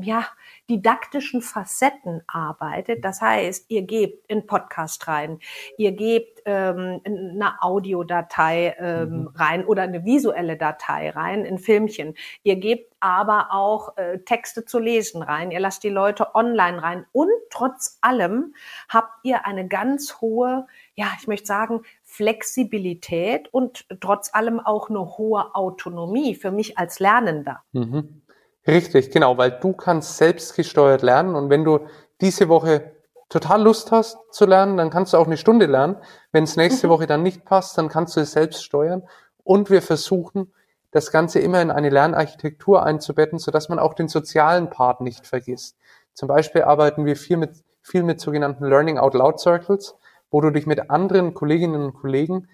ja, 0.00 0.26
didaktischen 0.68 1.42
Facetten 1.42 2.22
arbeitet. 2.26 3.04
Das 3.04 3.20
heißt, 3.20 3.66
ihr 3.68 3.82
gebt 3.82 4.26
in 4.30 4.46
Podcast 4.46 5.06
rein, 5.08 5.38
ihr 5.78 5.92
gebt 5.92 6.42
ähm, 6.46 7.00
eine 7.04 7.62
Audiodatei 7.62 8.76
ähm, 8.78 9.08
mhm. 9.08 9.26
rein 9.34 9.64
oder 9.64 9.82
eine 9.82 10.04
visuelle 10.04 10.56
Datei 10.56 11.10
rein, 11.10 11.44
in 11.44 11.58
Filmchen. 11.58 12.14
Ihr 12.42 12.56
gebt 12.56 12.94
aber 13.00 13.48
auch 13.52 13.98
äh, 13.98 14.20
Texte 14.20 14.64
zu 14.64 14.78
lesen 14.78 15.22
rein. 15.22 15.50
Ihr 15.50 15.60
lasst 15.60 15.84
die 15.84 15.90
Leute 15.90 16.34
online 16.34 16.82
rein. 16.82 17.06
Und 17.12 17.30
trotz 17.50 17.98
allem 18.00 18.54
habt 18.88 19.12
ihr 19.24 19.44
eine 19.44 19.68
ganz 19.68 20.20
hohe, 20.22 20.66
ja, 20.94 21.08
ich 21.20 21.26
möchte 21.26 21.46
sagen, 21.46 21.82
Flexibilität 22.14 23.52
und 23.52 23.86
trotz 24.00 24.32
allem 24.32 24.60
auch 24.60 24.88
eine 24.88 25.18
hohe 25.18 25.54
Autonomie 25.54 26.36
für 26.36 26.52
mich 26.52 26.78
als 26.78 27.00
Lernender. 27.00 27.62
Mhm. 27.72 28.22
Richtig, 28.66 29.10
genau, 29.10 29.36
weil 29.36 29.50
du 29.50 29.72
kannst 29.72 30.16
selbstgesteuert 30.16 31.02
lernen 31.02 31.34
und 31.34 31.50
wenn 31.50 31.64
du 31.64 31.80
diese 32.20 32.48
Woche 32.48 32.92
total 33.28 33.62
Lust 33.62 33.90
hast 33.90 34.16
zu 34.30 34.46
lernen, 34.46 34.76
dann 34.76 34.90
kannst 34.90 35.12
du 35.12 35.16
auch 35.16 35.26
eine 35.26 35.36
Stunde 35.36 35.66
lernen. 35.66 35.96
Wenn 36.30 36.44
es 36.44 36.56
nächste 36.56 36.86
mhm. 36.86 36.92
Woche 36.92 37.06
dann 37.06 37.24
nicht 37.24 37.44
passt, 37.44 37.76
dann 37.76 37.88
kannst 37.88 38.16
du 38.16 38.20
es 38.20 38.30
selbst 38.30 38.64
steuern. 38.64 39.02
Und 39.42 39.70
wir 39.70 39.82
versuchen, 39.82 40.52
das 40.92 41.10
Ganze 41.10 41.40
immer 41.40 41.60
in 41.60 41.72
eine 41.72 41.90
Lernarchitektur 41.90 42.84
einzubetten, 42.84 43.40
sodass 43.40 43.68
man 43.68 43.80
auch 43.80 43.94
den 43.94 44.06
sozialen 44.06 44.70
Part 44.70 45.00
nicht 45.00 45.26
vergisst. 45.26 45.76
Zum 46.12 46.28
Beispiel 46.28 46.62
arbeiten 46.62 47.04
wir 47.06 47.16
viel 47.16 47.36
mit, 47.38 47.50
viel 47.82 48.04
mit 48.04 48.20
sogenannten 48.20 48.64
Learning 48.66 48.98
Out 48.98 49.14
Loud 49.14 49.40
Circles, 49.40 49.96
wo 50.30 50.40
du 50.40 50.50
dich 50.50 50.66
mit 50.66 50.90
anderen 50.90 51.34
Kolleginnen 51.34 51.82
und 51.82 51.94
Kollegen 51.94 52.48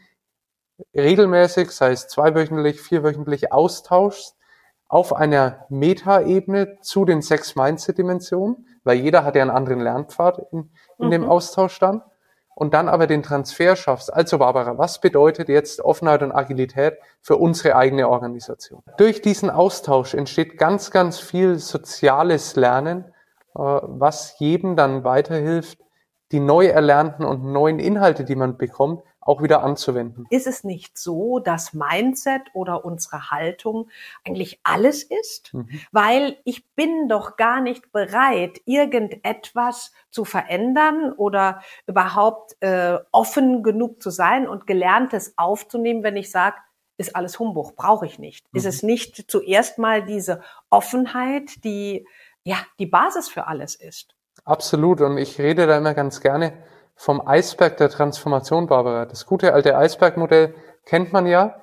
regelmäßig, 0.95 1.71
sei 1.71 1.93
es 1.93 2.09
zweiwöchentlich, 2.09 2.81
vierwöchentlich 2.81 3.53
austauschst 3.53 4.37
auf 4.89 5.15
einer 5.15 5.67
Meta-Ebene 5.69 6.79
zu 6.81 7.05
den 7.05 7.23
sechs 7.23 7.55
Mindset-Dimensionen, 7.55 8.67
weil 8.83 8.99
jeder 8.99 9.25
hat 9.25 9.37
ja 9.37 9.43
einen 9.43 9.51
anderen 9.51 9.81
Lernpfad 9.81 10.47
in, 10.51 10.71
in 10.99 11.07
mhm. 11.07 11.11
dem 11.11 11.29
Austausch 11.29 11.79
dann 11.79 12.03
und 12.55 12.75
dann 12.75 12.89
aber 12.89 13.07
den 13.07 13.23
Transfer 13.23 13.77
schaffst. 13.77 14.13
Also 14.13 14.39
Barbara, 14.39 14.77
was 14.79 15.01
bedeutet 15.01 15.49
jetzt 15.49 15.81
Offenheit 15.81 16.23
und 16.23 16.33
Agilität 16.33 16.99
für 17.23 17.37
unsere 17.37 17.77
eigene 17.77 18.09
Organisation? 18.09 18.83
Durch 18.99 19.23
diesen 19.23 19.49
Austausch 19.49 20.15
entsteht 20.15 20.59
ganz, 20.59 20.91
ganz 20.91 21.19
viel 21.19 21.59
soziales 21.59 22.57
Lernen, 22.57 23.05
äh, 23.55 23.61
was 23.61 24.39
jedem 24.41 24.77
dann 24.77 25.05
weiterhilft, 25.05 25.79
die 26.33 26.41
neu 26.41 26.67
erlernten 26.67 27.25
und 27.25 27.45
neuen 27.45 27.79
Inhalte, 27.79 28.25
die 28.25 28.37
man 28.37 28.57
bekommt, 28.57 29.03
auch 29.21 29.43
wieder 29.43 29.63
anzuwenden. 29.63 30.27
Ist 30.31 30.47
es 30.47 30.65
nicht 30.65 30.97
so, 30.97 31.41
dass 31.41 31.75
Mindset 31.75 32.43
oder 32.55 32.85
unsere 32.85 33.31
Haltung 33.31 33.89
eigentlich 34.25 34.61
alles 34.63 35.03
ist? 35.03 35.53
Mhm. 35.53 35.69
Weil 35.93 36.39
ich 36.45 36.67
bin 36.75 37.09
doch 37.09 37.37
gar 37.37 37.61
nicht 37.61 37.93
bereit, 37.93 38.61
irgendetwas 38.65 39.93
zu 40.11 40.25
verändern 40.25 41.13
oder 41.13 41.63
überhaupt 41.87 42.57
äh, 42.61 42.99
offen 43.13 43.63
genug 43.63 44.03
zu 44.03 44.11
sein 44.11 44.49
und 44.49 44.67
Gelerntes 44.67 45.35
aufzunehmen, 45.37 46.03
wenn 46.03 46.17
ich 46.17 46.31
sage, 46.31 46.57
ist 46.97 47.15
alles 47.17 47.39
Humbug, 47.39 47.77
brauche 47.77 48.07
ich 48.07 48.19
nicht. 48.19 48.53
Mhm. 48.53 48.59
Ist 48.59 48.67
es 48.67 48.83
nicht 48.83 49.31
zuerst 49.31 49.79
mal 49.79 50.05
diese 50.05 50.43
Offenheit, 50.71 51.65
die 51.65 52.07
ja 52.43 52.57
die 52.79 52.87
Basis 52.87 53.29
für 53.29 53.47
alles 53.47 53.75
ist? 53.75 54.15
Absolut. 54.45 55.01
Und 55.01 55.19
ich 55.19 55.39
rede 55.39 55.67
da 55.67 55.79
immer 55.79 55.95
ganz 55.95 56.21
gerne 56.21 56.53
vom 56.95 57.27
Eisberg 57.27 57.77
der 57.79 57.89
Transformation, 57.89 58.67
Barbara. 58.67 59.07
Das 59.07 59.27
gute 59.27 59.55
alte 59.55 59.77
Eisbergmodell 59.77 60.55
kennt 60.85 61.13
man 61.13 61.27
ja. 61.27 61.61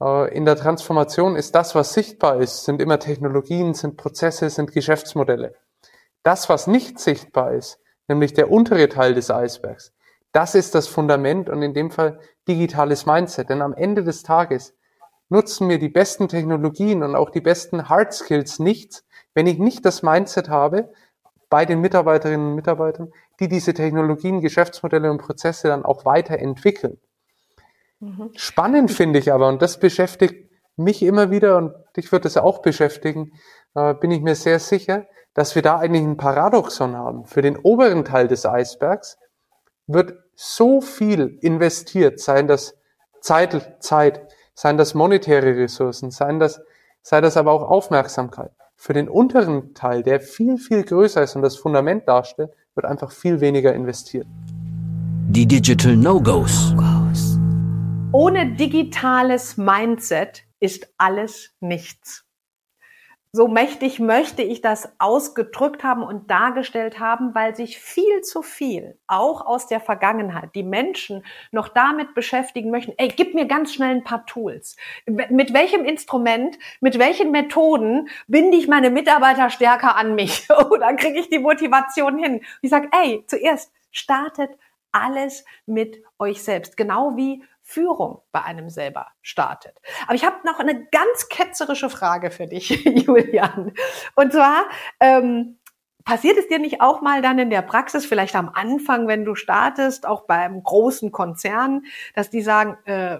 Äh, 0.00 0.34
in 0.34 0.44
der 0.44 0.56
Transformation 0.56 1.36
ist 1.36 1.54
das, 1.54 1.74
was 1.74 1.94
sichtbar 1.94 2.40
ist, 2.40 2.64
sind 2.64 2.80
immer 2.80 2.98
Technologien, 2.98 3.74
sind 3.74 3.96
Prozesse, 3.96 4.50
sind 4.50 4.72
Geschäftsmodelle. 4.72 5.54
Das, 6.22 6.48
was 6.48 6.66
nicht 6.66 6.98
sichtbar 6.98 7.52
ist, 7.52 7.80
nämlich 8.06 8.34
der 8.34 8.50
untere 8.50 8.88
Teil 8.88 9.14
des 9.14 9.30
Eisbergs, 9.30 9.92
das 10.32 10.54
ist 10.54 10.74
das 10.74 10.86
Fundament 10.86 11.48
und 11.48 11.62
in 11.62 11.74
dem 11.74 11.90
Fall 11.90 12.20
digitales 12.46 13.06
Mindset. 13.06 13.48
Denn 13.48 13.62
am 13.62 13.74
Ende 13.74 14.04
des 14.04 14.22
Tages 14.22 14.74
nutzen 15.28 15.66
mir 15.66 15.78
die 15.78 15.88
besten 15.88 16.28
Technologien 16.28 17.02
und 17.02 17.16
auch 17.16 17.30
die 17.30 17.40
besten 17.40 17.88
Hard 17.88 18.12
Skills 18.12 18.58
nichts, 18.58 19.04
wenn 19.34 19.46
ich 19.46 19.58
nicht 19.58 19.84
das 19.84 20.02
Mindset 20.02 20.48
habe, 20.48 20.92
bei 21.50 21.64
den 21.64 21.80
Mitarbeiterinnen 21.80 22.48
und 22.50 22.54
Mitarbeitern, 22.54 23.12
die 23.40 23.48
diese 23.48 23.74
Technologien, 23.74 24.40
Geschäftsmodelle 24.40 25.10
und 25.10 25.18
Prozesse 25.18 25.68
dann 25.68 25.84
auch 25.84 26.04
weiterentwickeln. 26.04 26.98
Mhm. 28.00 28.30
Spannend 28.36 28.90
finde 28.90 29.18
ich 29.18 29.32
aber, 29.32 29.48
und 29.48 29.62
das 29.62 29.78
beschäftigt 29.78 30.50
mich 30.76 31.02
immer 31.02 31.30
wieder 31.30 31.56
und 31.56 31.74
dich 31.96 32.12
wird 32.12 32.24
es 32.24 32.36
auch 32.36 32.62
beschäftigen, 32.62 33.32
äh, 33.74 33.94
bin 33.94 34.10
ich 34.10 34.20
mir 34.20 34.34
sehr 34.34 34.60
sicher, 34.60 35.06
dass 35.34 35.54
wir 35.54 35.62
da 35.62 35.78
eigentlich 35.78 36.04
ein 36.04 36.16
Paradoxon 36.16 36.96
haben. 36.96 37.24
Für 37.24 37.42
den 37.42 37.56
oberen 37.56 38.04
Teil 38.04 38.28
des 38.28 38.46
Eisbergs 38.46 39.18
wird 39.86 40.14
so 40.34 40.80
viel 40.80 41.38
investiert, 41.40 42.20
seien 42.20 42.46
das 42.46 42.76
Zeit, 43.20 43.82
Zeit, 43.82 44.20
seien 44.54 44.78
das 44.78 44.94
monetäre 44.94 45.56
Ressourcen, 45.56 46.10
seien 46.10 46.38
das, 46.38 46.60
sei 47.02 47.20
das 47.20 47.36
aber 47.36 47.52
auch 47.52 47.62
Aufmerksamkeit. 47.62 48.52
Für 48.80 48.92
den 48.92 49.08
unteren 49.08 49.74
Teil, 49.74 50.04
der 50.04 50.20
viel, 50.20 50.56
viel 50.56 50.84
größer 50.84 51.20
ist 51.20 51.34
und 51.34 51.42
das 51.42 51.56
Fundament 51.56 52.06
darstellt, 52.06 52.52
wird 52.76 52.86
einfach 52.86 53.10
viel 53.10 53.40
weniger 53.40 53.74
investiert. 53.74 54.24
Die 55.30 55.46
Digital 55.46 55.96
No-Gos. 55.96 56.72
Ohne 58.12 58.54
digitales 58.54 59.56
Mindset 59.56 60.44
ist 60.60 60.94
alles 60.96 61.50
nichts 61.58 62.27
so 63.38 63.46
mächtig 63.46 64.00
möchte 64.00 64.42
ich 64.42 64.62
das 64.62 64.90
ausgedrückt 64.98 65.84
haben 65.84 66.02
und 66.02 66.28
dargestellt 66.28 66.98
haben, 66.98 67.36
weil 67.36 67.54
sich 67.54 67.78
viel 67.78 68.22
zu 68.22 68.42
viel, 68.42 68.98
auch 69.06 69.46
aus 69.46 69.68
der 69.68 69.78
Vergangenheit, 69.78 70.56
die 70.56 70.64
Menschen 70.64 71.24
noch 71.52 71.68
damit 71.68 72.14
beschäftigen 72.14 72.72
möchten, 72.72 72.94
ey, 72.96 73.06
gib 73.06 73.34
mir 73.34 73.46
ganz 73.46 73.72
schnell 73.72 73.90
ein 73.90 74.02
paar 74.02 74.26
Tools. 74.26 74.74
Mit 75.06 75.54
welchem 75.54 75.84
Instrument, 75.84 76.58
mit 76.80 76.98
welchen 76.98 77.30
Methoden 77.30 78.08
binde 78.26 78.56
ich 78.56 78.66
meine 78.66 78.90
Mitarbeiter 78.90 79.50
stärker 79.50 79.94
an 79.94 80.16
mich 80.16 80.48
oder 80.70 80.92
kriege 80.94 81.20
ich 81.20 81.28
die 81.28 81.38
Motivation 81.38 82.18
hin? 82.18 82.40
Ich 82.60 82.70
sage, 82.70 82.88
ey, 82.90 83.22
zuerst 83.28 83.72
startet 83.92 84.50
alles 85.00 85.44
mit 85.66 86.02
euch 86.18 86.42
selbst, 86.42 86.76
genau 86.76 87.16
wie 87.16 87.44
Führung 87.62 88.22
bei 88.32 88.42
einem 88.42 88.70
selber 88.70 89.08
startet. 89.20 89.78
Aber 90.06 90.14
ich 90.14 90.24
habe 90.24 90.36
noch 90.44 90.58
eine 90.58 90.86
ganz 90.86 91.28
ketzerische 91.28 91.90
Frage 91.90 92.30
für 92.30 92.46
dich, 92.46 92.70
Julian. 92.84 93.72
Und 94.14 94.32
zwar, 94.32 94.64
ähm, 95.00 95.58
passiert 96.08 96.38
es 96.38 96.48
dir 96.48 96.58
nicht 96.58 96.80
auch 96.80 97.02
mal 97.02 97.20
dann 97.20 97.38
in 97.38 97.50
der 97.50 97.60
Praxis, 97.60 98.06
vielleicht 98.06 98.34
am 98.34 98.48
Anfang, 98.48 99.06
wenn 99.08 99.26
du 99.26 99.34
startest, 99.34 100.06
auch 100.06 100.22
beim 100.22 100.62
großen 100.62 101.12
Konzern, 101.12 101.82
dass 102.14 102.30
die 102.30 102.40
sagen, 102.40 102.78
äh, 102.86 103.18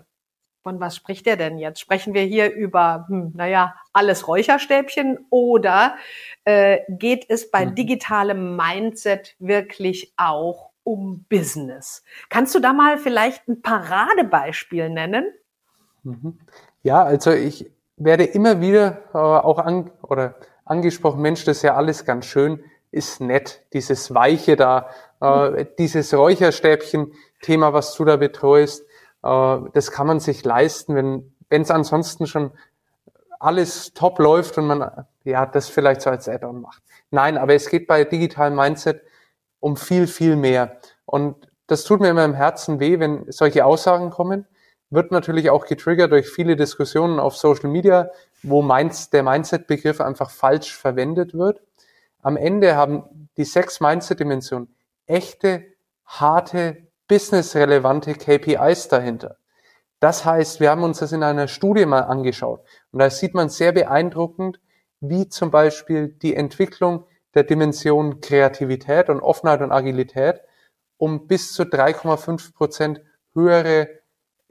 von 0.63 0.81
was 0.81 0.97
spricht 0.97 1.27
der 1.27 1.37
denn 1.37 1.59
jetzt? 1.59 1.81
Sprechen 1.81 2.15
wir 2.15 2.23
hier 2.23 2.53
über, 2.53 3.05
hm, 3.09 3.33
naja, 3.35 3.75
alles 3.93 4.27
Räucherstäbchen 4.27 5.19
oder 5.29 5.97
äh, 6.45 6.79
geht 6.89 7.27
es 7.29 7.51
bei 7.51 7.67
mhm. 7.67 7.75
digitalem 7.75 8.57
Mindset 8.57 9.37
wirklich 9.39 10.15
auch 10.17 10.68
um 10.89 11.27
Business. 11.29 12.03
Kannst 12.31 12.55
du 12.55 12.61
da 12.61 12.73
mal 12.73 12.97
vielleicht 12.97 13.47
ein 13.47 13.61
Paradebeispiel 13.61 14.89
nennen? 14.89 15.27
Mhm. 16.03 16.39
Ja, 16.83 17.03
also 17.03 17.31
ich 17.31 17.71
werde 17.97 18.25
immer 18.25 18.63
wieder 18.63 19.03
äh, 19.13 19.19
auch 19.19 19.59
an, 19.59 19.91
oder 20.01 20.37
angesprochen, 20.65 21.21
Mensch, 21.21 21.45
das 21.45 21.59
ist 21.59 21.63
ja 21.63 21.75
alles 21.75 22.07
ganz 22.07 22.25
schön. 22.25 22.65
ist 22.91 23.21
nett, 23.21 23.67
dieses 23.75 24.15
Weiche 24.15 24.57
da, 24.57 24.89
äh, 25.21 25.67
dieses 25.79 26.15
Räucherstäbchen-Thema, 26.15 27.75
was 27.75 27.95
du 27.95 28.07
da 28.07 28.17
betreust, 28.17 28.87
äh, 29.23 29.59
das 29.75 29.91
kann 29.91 30.07
man 30.07 30.21
sich 30.21 30.43
leisten, 30.43 30.95
wenn 30.95 31.35
wenn 31.51 31.63
es 31.63 31.71
ansonsten 31.71 32.27
schon 32.27 32.51
alles 33.41 33.93
top 33.95 34.19
läuft 34.19 34.59
und 34.59 34.67
man 34.67 35.07
ja 35.25 35.47
das 35.47 35.69
vielleicht 35.69 36.01
so 36.03 36.11
als 36.11 36.29
Add-on 36.29 36.61
macht. 36.61 36.83
Nein, 37.11 37.39
aber 37.39 37.55
es 37.55 37.69
geht 37.69 37.87
bei 37.87 38.05
digitalem 38.05 38.57
Mindset 38.57 39.03
um 39.61 39.77
viel, 39.77 40.07
viel 40.07 40.37
mehr. 40.37 40.79
Und 41.05 41.49
das 41.67 41.85
tut 41.85 42.01
mir 42.01 42.09
immer 42.09 42.25
im 42.25 42.35
Herzen 42.35 42.81
weh, 42.81 42.99
wenn 42.99 43.31
solche 43.31 43.65
Aussagen 43.65 44.11
kommen. 44.11 44.47
Wird 44.91 45.13
natürlich 45.13 45.51
auch 45.51 45.67
getriggert 45.67 46.13
durch 46.13 46.29
viele 46.29 46.57
Diskussionen 46.57 47.21
auf 47.21 47.37
Social 47.37 47.69
Media, 47.69 48.11
wo 48.43 48.63
der 48.63 49.23
Mindset-Begriff 49.23 50.01
einfach 50.01 50.31
falsch 50.31 50.75
verwendet 50.75 51.35
wird. 51.35 51.61
Am 52.23 52.37
Ende 52.37 52.75
haben 52.75 53.29
die 53.37 53.45
sechs 53.45 53.81
Mindset-Dimensionen 53.81 54.75
echte, 55.07 55.65
harte, 56.05 56.89
businessrelevante 57.07 58.15
KPIs 58.15 58.89
dahinter. 58.89 59.37
Das 60.01 60.25
heißt, 60.25 60.61
wir 60.61 60.71
haben 60.71 60.85
uns 60.85 61.01
das 61.01 61.13
in 61.13 61.23
einer 61.23 61.49
Studie 61.49 61.87
mal 61.87 62.03
angeschaut 62.03 62.63
und 62.93 63.01
da 63.01 63.11
sieht 63.11 63.35
man 63.35 63.49
sehr 63.49 63.73
beeindruckend, 63.73 64.61
wie 65.01 65.29
zum 65.29 65.51
Beispiel 65.51 66.09
die 66.09 66.35
Entwicklung 66.35 67.05
der 67.39 67.45
Dimension 67.45 68.21
Kreativität 68.21 69.09
und 69.09 69.21
Offenheit 69.21 69.61
und 69.61 69.73
Agilität 69.73 70.43
um 70.99 71.27
bis 71.27 71.53
zu 71.53 71.63
3,5 71.63 72.55
Prozent 72.55 73.01
höhere 73.33 73.89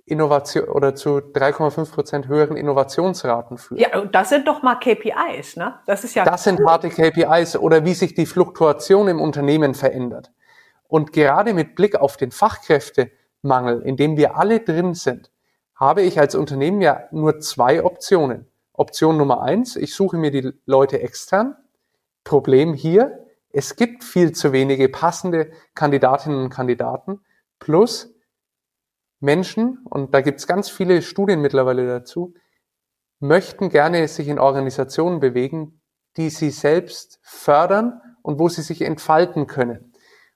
Innovation 0.06 0.70
oder 0.70 0.96
zu 0.96 1.18
3,5 1.18 1.92
Prozent 1.92 2.28
höheren 2.28 2.56
Innovationsraten 2.56 3.58
führt. 3.58 3.82
Ja, 3.82 4.06
das 4.06 4.30
sind 4.30 4.48
doch 4.48 4.64
mal 4.64 4.76
KPIs, 4.76 5.58
ne? 5.58 5.76
Das 5.86 6.06
ist 6.06 6.16
ja. 6.16 6.24
Das 6.24 6.48
cool. 6.48 6.56
sind 6.56 6.66
harte 6.66 6.90
KPIs 6.90 7.58
oder 7.58 7.84
wie 7.84 7.94
sich 7.94 8.16
die 8.16 8.26
Fluktuation 8.26 9.10
im 9.10 9.20
Unternehmen 9.20 9.74
verändert. 9.74 10.32
Und 10.88 11.12
gerade 11.12 11.54
mit 11.54 11.76
Blick 11.76 11.98
auf 11.98 12.16
den 12.16 12.32
Fachkräftemangel, 12.32 13.82
in 13.82 13.98
dem 13.98 14.16
wir 14.16 14.38
alle 14.38 14.62
drin 14.62 14.94
sind, 14.94 15.30
habe 15.76 16.02
ich 16.02 16.18
als 16.18 16.34
Unternehmen 16.34 16.82
ja 16.82 17.04
nur 17.12 17.42
zwei 17.42 17.84
Optionen. 17.84 18.48
Option 18.72 19.18
Nummer 19.18 19.42
eins, 19.42 19.76
ich 19.76 19.94
suche 19.94 20.18
mir 20.18 20.32
die 20.32 20.54
Leute 20.66 21.02
extern. 21.02 21.58
Problem 22.28 22.74
hier, 22.74 23.26
es 23.54 23.78
gibt 23.78 24.04
viel 24.04 24.34
zu 24.34 24.52
wenige 24.52 24.90
passende 24.90 25.50
Kandidatinnen 25.76 26.44
und 26.44 26.50
Kandidaten. 26.50 27.22
Plus 27.58 28.14
Menschen, 29.22 29.80
und 29.90 30.14
da 30.14 30.20
gibt 30.20 30.40
es 30.40 30.46
ganz 30.46 30.70
viele 30.70 31.02
Studien 31.02 31.40
mittlerweile 31.40 31.88
dazu, 31.88 32.34
möchten 33.22 33.70
gerne 33.70 34.06
sich 34.10 34.28
in 34.28 34.40
Organisationen 34.40 35.22
bewegen, 35.22 35.80
die 36.18 36.30
sie 36.30 36.50
selbst 36.50 37.20
fördern 37.24 38.02
und 38.24 38.40
wo 38.40 38.50
sie 38.50 38.62
sich 38.62 38.82
entfalten 38.82 39.48
können. 39.48 39.94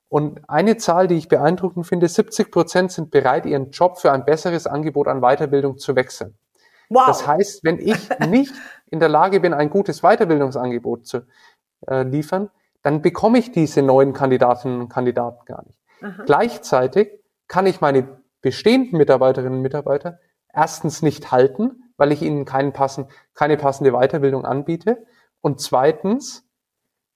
Und 0.08 0.50
eine 0.50 0.78
Zahl, 0.78 1.10
die 1.10 1.18
ich 1.18 1.28
beeindruckend 1.28 1.86
finde, 1.86 2.08
70 2.08 2.52
Prozent 2.52 2.94
sind 2.94 3.12
bereit, 3.12 3.46
ihren 3.46 3.72
Job 3.72 4.00
für 4.00 4.14
ein 4.14 4.24
besseres 4.24 4.66
Angebot 4.66 5.10
an 5.10 5.20
Weiterbildung 5.20 5.78
zu 5.78 5.98
wechseln. 5.98 6.38
Wow. 6.92 7.06
Das 7.08 7.26
heißt, 7.26 7.64
wenn 7.64 7.80
ich 7.80 8.10
nicht 8.28 8.54
in 8.90 9.00
der 9.00 9.10
Lage 9.10 9.40
bin, 9.40 9.54
ein 9.54 9.70
gutes 9.70 10.02
Weiterbildungsangebot 10.02 11.08
zu 11.08 11.26
äh, 11.88 12.04
liefern, 12.04 12.50
dann 12.84 13.02
bekomme 13.02 13.40
ich 13.40 13.52
diese 13.52 13.82
neuen 13.82 14.14
Kandidatinnen 14.14 14.82
und 14.82 14.90
Kandidaten 14.90 15.46
gar 15.46 15.64
nicht. 15.66 15.80
Aha. 16.02 16.24
Gleichzeitig 16.26 17.10
kann 17.48 17.66
ich 17.66 17.82
meine 17.82 18.22
bestehenden 18.42 18.98
Mitarbeiterinnen 18.98 19.58
und 19.58 19.62
Mitarbeiter 19.62 20.20
erstens 20.54 21.02
nicht 21.02 21.32
halten, 21.32 21.92
weil 21.98 22.12
ich 22.12 22.22
ihnen 22.22 22.46
keinen 22.46 22.74
passen, 22.74 23.08
keine 23.34 23.58
passende 23.58 23.92
Weiterbildung 23.92 24.46
anbiete. 24.46 25.06
Und 25.42 25.62
zweitens 25.62 26.48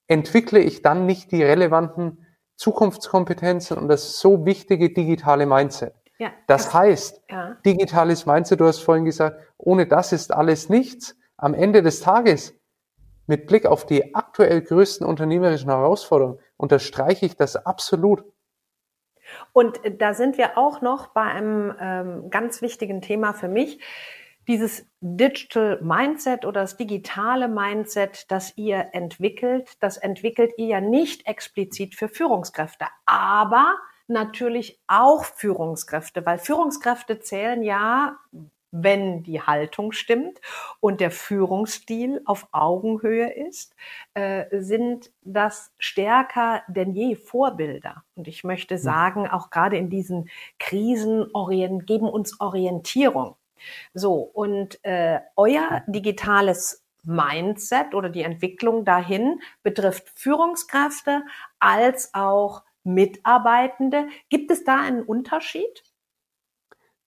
entwickle 0.08 0.60
ich 0.60 0.82
dann 0.82 1.06
nicht 1.06 1.32
die 1.32 1.43
relevanten 1.43 2.25
Zukunftskompetenzen 2.58 3.78
und 3.78 3.88
das 3.88 4.19
so 4.19 4.45
wichtige 4.45 4.93
digitale 4.93 5.45
Mindset. 5.45 5.95
Ja, 6.17 6.32
das 6.47 6.73
heißt, 6.73 7.23
ja. 7.30 7.58
digitales 7.65 8.25
Mindset, 8.25 8.62
du 8.62 8.65
hast 8.65 8.80
vorhin 8.80 9.04
gesagt, 9.04 9.41
ohne 9.58 9.86
das 9.86 10.13
ist 10.13 10.34
alles 10.34 10.69
nichts. 10.69 11.17
Am 11.36 11.54
Ende 11.54 11.82
des 11.82 11.99
Tages, 11.99 12.54
mit 13.27 13.47
Blick 13.47 13.65
auf 13.65 13.85
die 13.85 14.15
aktuell 14.15 14.61
größten 14.61 15.05
unternehmerischen 15.05 15.69
Herausforderungen, 15.69 16.39
unterstreiche 16.57 17.25
ich 17.25 17.35
das 17.35 17.55
absolut. 17.55 18.23
Und 19.53 19.79
da 19.97 20.13
sind 20.13 20.38
wir 20.38 20.57
auch 20.57 20.81
noch 20.81 21.07
bei 21.07 21.23
einem 21.23 21.73
ähm, 21.79 22.29
ganz 22.29 22.61
wichtigen 22.61 23.01
Thema 23.01 23.33
für 23.33 23.47
mich 23.47 23.79
dieses 24.47 24.85
Digital 25.01 25.79
Mindset 25.81 26.45
oder 26.45 26.61
das 26.61 26.77
digitale 26.77 27.47
Mindset, 27.47 28.29
das 28.29 28.55
ihr 28.57 28.89
entwickelt, 28.91 29.71
das 29.79 29.97
entwickelt 29.97 30.53
ihr 30.57 30.67
ja 30.67 30.81
nicht 30.81 31.27
explizit 31.27 31.95
für 31.95 32.09
Führungskräfte, 32.09 32.85
aber 33.05 33.75
natürlich 34.07 34.79
auch 34.88 35.25
Führungskräfte, 35.25 36.25
weil 36.25 36.38
Führungskräfte 36.38 37.19
zählen 37.19 37.63
ja, 37.63 38.17
wenn 38.81 39.23
die 39.23 39.41
Haltung 39.41 39.91
stimmt 39.91 40.41
und 40.79 40.99
der 40.99 41.11
Führungsstil 41.11 42.21
auf 42.25 42.47
Augenhöhe 42.51 43.31
ist, 43.33 43.75
äh, 44.13 44.45
sind 44.51 45.11
das 45.21 45.71
stärker 45.77 46.63
denn 46.67 46.91
je 46.91 47.15
Vorbilder. 47.15 48.03
Und 48.15 48.27
ich 48.27 48.43
möchte 48.43 48.75
hm. 48.75 48.81
sagen, 48.81 49.27
auch 49.27 49.49
gerade 49.49 49.77
in 49.77 49.89
diesen 49.89 50.29
Krisen 50.59 51.27
geben 51.85 52.09
uns 52.09 52.39
Orientierung. 52.39 53.35
So, 53.93 54.15
und 54.15 54.83
äh, 54.83 55.19
euer 55.35 55.83
digitales 55.88 56.83
Mindset 57.03 57.93
oder 57.93 58.09
die 58.09 58.23
Entwicklung 58.23 58.83
dahin 58.83 59.39
betrifft 59.63 60.11
Führungskräfte 60.15 61.23
als 61.59 62.13
auch 62.13 62.63
Mitarbeitende. 62.83 64.07
Gibt 64.29 64.51
es 64.51 64.63
da 64.63 64.81
einen 64.81 65.03
Unterschied? 65.03 65.83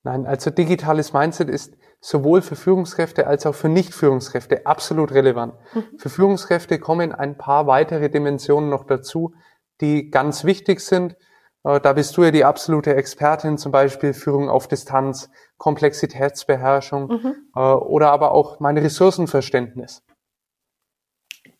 Nein, 0.05 0.27
also 0.27 0.51
digitales 0.51 1.13
Mindset 1.13 1.49
ist 1.49 1.77
sowohl 2.01 2.43
für 2.43 2.57
Führungskräfte 2.57 3.27
als 3.27 3.47
auch 3.47 3.55
für 3.55 3.69
Nicht-Führungskräfte 3.69 4.67
absolut 4.67 5.13
relevant. 5.13 5.55
Mhm. 5.75 5.99
Für 5.99 6.09
Führungskräfte 6.09 6.79
kommen 6.79 7.13
ein 7.13 7.37
paar 7.37 7.67
weitere 7.67 8.09
Dimensionen 8.09 8.71
noch 8.71 8.85
dazu, 8.85 9.35
die 9.81 10.11
ganz 10.11 10.45
wichtig 10.45 10.81
sind. 10.81 11.17
Äh, 11.65 11.81
da 11.81 11.93
bist 11.93 12.17
du 12.17 12.25
ja 12.25 12.31
die 12.31 12.45
absolute 12.45 12.95
Expertin, 12.95 13.59
zum 13.59 13.73
Beispiel 13.73 14.15
Führung 14.15 14.49
auf 14.49 14.69
Distanz, 14.69 15.31
Komplexitätsbeherrschung 15.57 17.09
mhm. 17.09 17.35
Äh, 17.55 17.61
oder 17.61 18.13
aber 18.13 18.33
auch 18.33 18.61
mein 18.61 18.79
Ressourcenverständnis. 18.79 20.05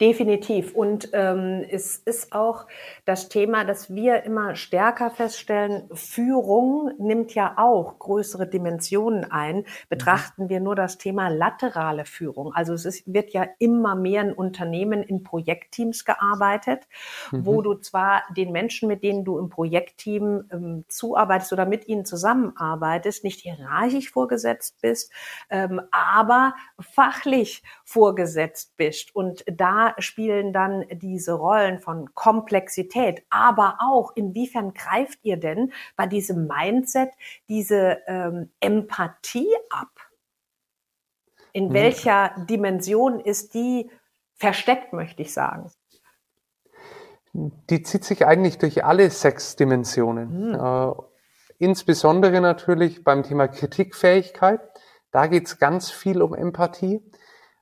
Definitiv. 0.01 0.77
Und 0.77 1.11
ähm, 1.13 1.67
es 1.69 1.97
ist 1.97 2.33
auch 2.33 2.69
das 3.05 3.29
Thema, 3.29 3.65
dass 3.65 3.93
wir 3.93 4.23
immer 4.23 4.55
stärker 4.55 5.11
feststellen, 5.11 5.89
Führung 5.93 6.93
nimmt 6.99 7.35
ja 7.35 7.55
auch 7.57 7.99
größere 7.99 8.47
Dimensionen 8.47 9.29
ein. 9.29 9.65
Betrachten 9.89 10.45
mhm. 10.45 10.49
wir 10.51 10.61
nur 10.61 10.77
das 10.77 10.99
Thema 10.99 11.29
laterale 11.31 12.05
Führung. 12.05 12.55
Also 12.55 12.75
es 12.75 12.85
ist, 12.85 13.13
wird 13.13 13.33
ja 13.33 13.49
immer 13.59 13.97
mehr 13.97 14.23
in 14.23 14.33
Unternehmen 14.33 15.03
in 15.03 15.25
Projektteams 15.25 16.05
gearbeitet, 16.05 16.87
mhm. 17.33 17.45
wo 17.45 17.61
du 17.61 17.75
zwar 17.75 18.23
den 18.37 18.53
Menschen, 18.53 18.87
mit 18.87 19.03
denen 19.03 19.25
du 19.25 19.37
im 19.37 19.49
Projektteam 19.49 20.45
ähm, 20.53 20.85
zuarbeitest 20.87 21.53
oder 21.53 21.67
mit 21.67 21.89
ihnen 21.89 22.05
zusammenarbeitest, 22.05 23.25
nicht 23.25 23.41
hierarchisch 23.41 24.13
vorgesetzt 24.13 24.81
bist, 24.81 25.11
ähm, 25.51 25.81
aber 25.91 26.55
fachlich 26.79 27.65
vorgesetzt 27.85 28.77
bist. 28.77 29.13
Und 29.17 29.45
da 29.49 29.88
spielen 29.99 30.53
dann 30.53 30.85
diese 30.91 31.33
Rollen 31.33 31.79
von 31.79 32.15
Komplexität, 32.15 33.23
aber 33.31 33.79
auch 33.81 34.13
inwiefern 34.15 34.75
greift 34.75 35.19
ihr 35.23 35.37
denn 35.37 35.73
bei 35.97 36.07
diesem 36.07 36.47
Mindset 36.47 37.11
diese 37.49 37.99
ähm, 38.07 38.51
Empathie 38.61 39.55
ab? 39.71 39.91
In 41.53 41.69
mhm. 41.69 41.73
welcher 41.73 42.31
Dimension 42.49 43.21
ist 43.21 43.55
die 43.55 43.91
versteckt, 44.35 44.93
möchte 44.93 45.23
ich 45.23 45.33
sagen? 45.33 45.71
Die 47.33 47.83
zieht 47.83 48.05
sich 48.05 48.27
eigentlich 48.27 48.59
durch 48.59 48.85
alle 48.85 49.11
sechs 49.11 49.57
Dimensionen. 49.57 50.51
Mhm. 50.51 50.55
Äh, 50.55 50.93
insbesondere 51.59 52.41
natürlich 52.41 53.05
beim 53.05 53.23
Thema 53.23 53.49
Kritikfähigkeit. 53.49 54.61
Da 55.11 55.27
geht 55.27 55.47
es 55.47 55.59
ganz 55.59 55.91
viel 55.91 56.23
um 56.23 56.35
Empathie. 56.35 57.03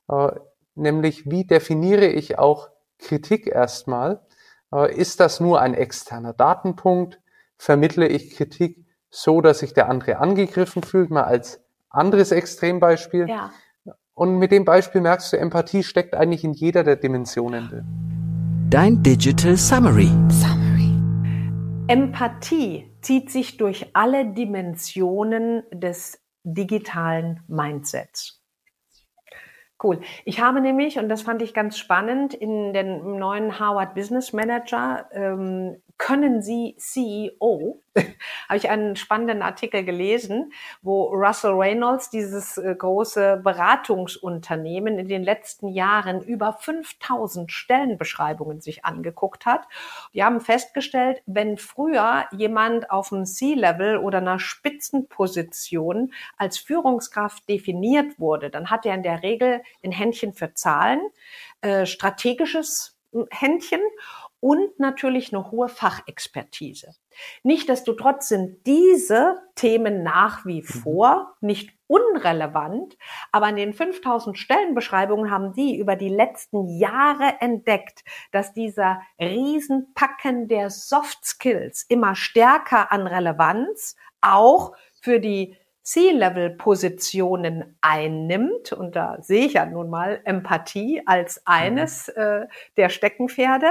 Äh, 0.09 0.29
nämlich 0.77 1.29
wie 1.29 1.45
definiere 1.45 2.07
ich 2.07 2.37
auch 2.39 2.69
Kritik 2.99 3.47
erstmal? 3.47 4.21
Äh, 4.73 4.95
ist 4.95 5.19
das 5.19 5.39
nur 5.39 5.61
ein 5.61 5.73
externer 5.73 6.33
Datenpunkt? 6.33 7.19
Vermittle 7.57 8.07
ich 8.07 8.35
Kritik 8.35 8.85
so, 9.09 9.41
dass 9.41 9.59
sich 9.59 9.73
der 9.73 9.89
andere 9.89 10.17
angegriffen 10.17 10.83
fühlt, 10.83 11.09
mal 11.09 11.23
als 11.23 11.61
anderes 11.89 12.31
Extrembeispiel? 12.31 13.27
Ja. 13.27 13.51
Und 14.13 14.39
mit 14.39 14.51
dem 14.51 14.65
Beispiel 14.65 15.01
merkst 15.01 15.33
du, 15.33 15.37
Empathie 15.37 15.83
steckt 15.83 16.15
eigentlich 16.15 16.43
in 16.43 16.53
jeder 16.53 16.83
der 16.83 16.95
Dimensionen 16.95 17.69
drin. 17.69 18.67
Dein 18.69 19.01
Digital 19.03 19.55
Summary. 19.55 20.09
Summary. 20.29 20.67
Empathie 21.87 22.91
zieht 23.01 23.31
sich 23.31 23.57
durch 23.57 23.91
alle 23.93 24.33
Dimensionen 24.33 25.63
des 25.71 26.19
digitalen 26.43 27.41
Mindsets. 27.47 28.36
Cool. 29.81 29.99
Ich 30.25 30.39
habe 30.39 30.59
nämlich, 30.59 30.97
und 30.97 31.07
das 31.07 31.21
fand 31.21 31.41
ich 31.43 31.53
ganz 31.53 31.77
spannend, 31.77 32.33
in 32.33 32.73
den 32.73 33.17
neuen 33.19 33.59
Harvard 33.59 33.93
Business 33.93 34.33
Manager 34.33 35.07
ähm, 35.11 35.77
können 35.97 36.41
Sie 36.41 36.75
CEO? 36.77 37.81
Habe 38.47 38.57
ich 38.57 38.69
einen 38.69 38.95
spannenden 38.95 39.41
Artikel 39.41 39.83
gelesen, 39.83 40.53
wo 40.81 41.05
Russell 41.05 41.53
Reynolds 41.53 42.09
dieses 42.09 42.57
äh, 42.57 42.75
große 42.75 43.41
Beratungsunternehmen 43.43 44.99
in 44.99 45.07
den 45.07 45.23
letzten 45.23 45.69
Jahren 45.69 46.21
über 46.21 46.53
5000 46.53 47.51
Stellenbeschreibungen 47.51 48.61
sich 48.61 48.85
angeguckt 48.85 49.45
hat. 49.45 49.67
Die 50.13 50.23
haben 50.23 50.39
festgestellt, 50.39 51.23
wenn 51.25 51.57
früher 51.57 52.25
jemand 52.31 52.91
auf 52.91 53.09
dem 53.09 53.25
C-Level 53.25 53.97
oder 53.97 54.19
einer 54.19 54.39
Spitzenposition 54.39 56.13
als 56.37 56.59
Führungskraft 56.59 57.49
definiert 57.49 58.19
wurde, 58.19 58.51
dann 58.51 58.69
hat 58.69 58.85
er 58.85 58.93
in 58.93 59.03
der 59.03 59.23
Regel 59.23 59.61
ein 59.83 59.91
Händchen 59.91 60.33
für 60.33 60.53
Zahlen, 60.53 61.01
äh, 61.61 61.85
strategisches 61.85 62.97
Händchen 63.31 63.81
und 64.39 64.79
natürlich 64.79 65.33
eine 65.33 65.51
hohe 65.51 65.67
Fachexpertise. 65.67 66.93
Nichtsdestotrotz 67.43 68.29
sind 68.29 68.65
diese 68.65 69.39
Themen 69.55 70.03
nach 70.03 70.45
wie 70.45 70.61
mhm. 70.61 70.65
vor 70.65 71.35
nicht 71.41 71.73
unrelevant, 71.87 72.97
aber 73.31 73.49
in 73.49 73.55
den 73.55 73.73
5000 73.73 74.37
Stellenbeschreibungen 74.37 75.31
haben 75.31 75.53
die 75.53 75.77
über 75.77 75.95
die 75.95 76.09
letzten 76.09 76.67
Jahre 76.67 77.37
entdeckt, 77.39 78.03
dass 78.31 78.53
dieser 78.53 79.01
Riesenpacken 79.19 80.47
der 80.47 80.69
Soft 80.69 81.25
Skills 81.25 81.85
immer 81.87 82.15
stärker 82.15 82.91
an 82.91 83.07
Relevanz 83.07 83.95
auch 84.21 84.73
für 85.01 85.19
die 85.19 85.55
C-Level-Positionen 85.87 87.77
einnimmt, 87.79 88.73
und 88.73 88.97
da 88.97 89.17
sehe 89.21 89.45
ich 89.45 89.53
ja 89.53 89.65
nun 89.65 89.89
mal 89.89 90.19
Empathie 90.25 91.01
als 91.05 91.41
eines 91.45 92.07
mhm. 92.07 92.21
äh, 92.21 92.47
der 92.75 92.89
Steckenpferde, 92.89 93.67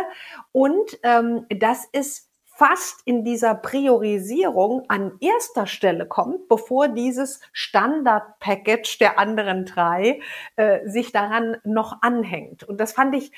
und 0.51 0.99
ähm, 1.03 1.45
das 1.51 1.85
ist 1.93 2.31
fast 2.45 3.03
in 3.05 3.23
dieser 3.23 3.55
Priorisierung 3.55 4.85
an 4.89 5.19
erster 5.21 5.67
Stelle 5.67 6.07
kommt, 6.07 6.49
bevor 6.49 6.89
dieses 6.89 7.41
Standard-Package 7.53 8.97
der 8.97 9.19
anderen 9.19 9.67
drei 9.67 10.21
äh, 10.57 10.89
sich 10.89 11.13
daran 11.13 11.59
noch 11.65 12.01
anhängt. 12.01 12.65
Und 12.65 12.81
das 12.81 12.93
fand 12.93 13.15
ich 13.15 13.31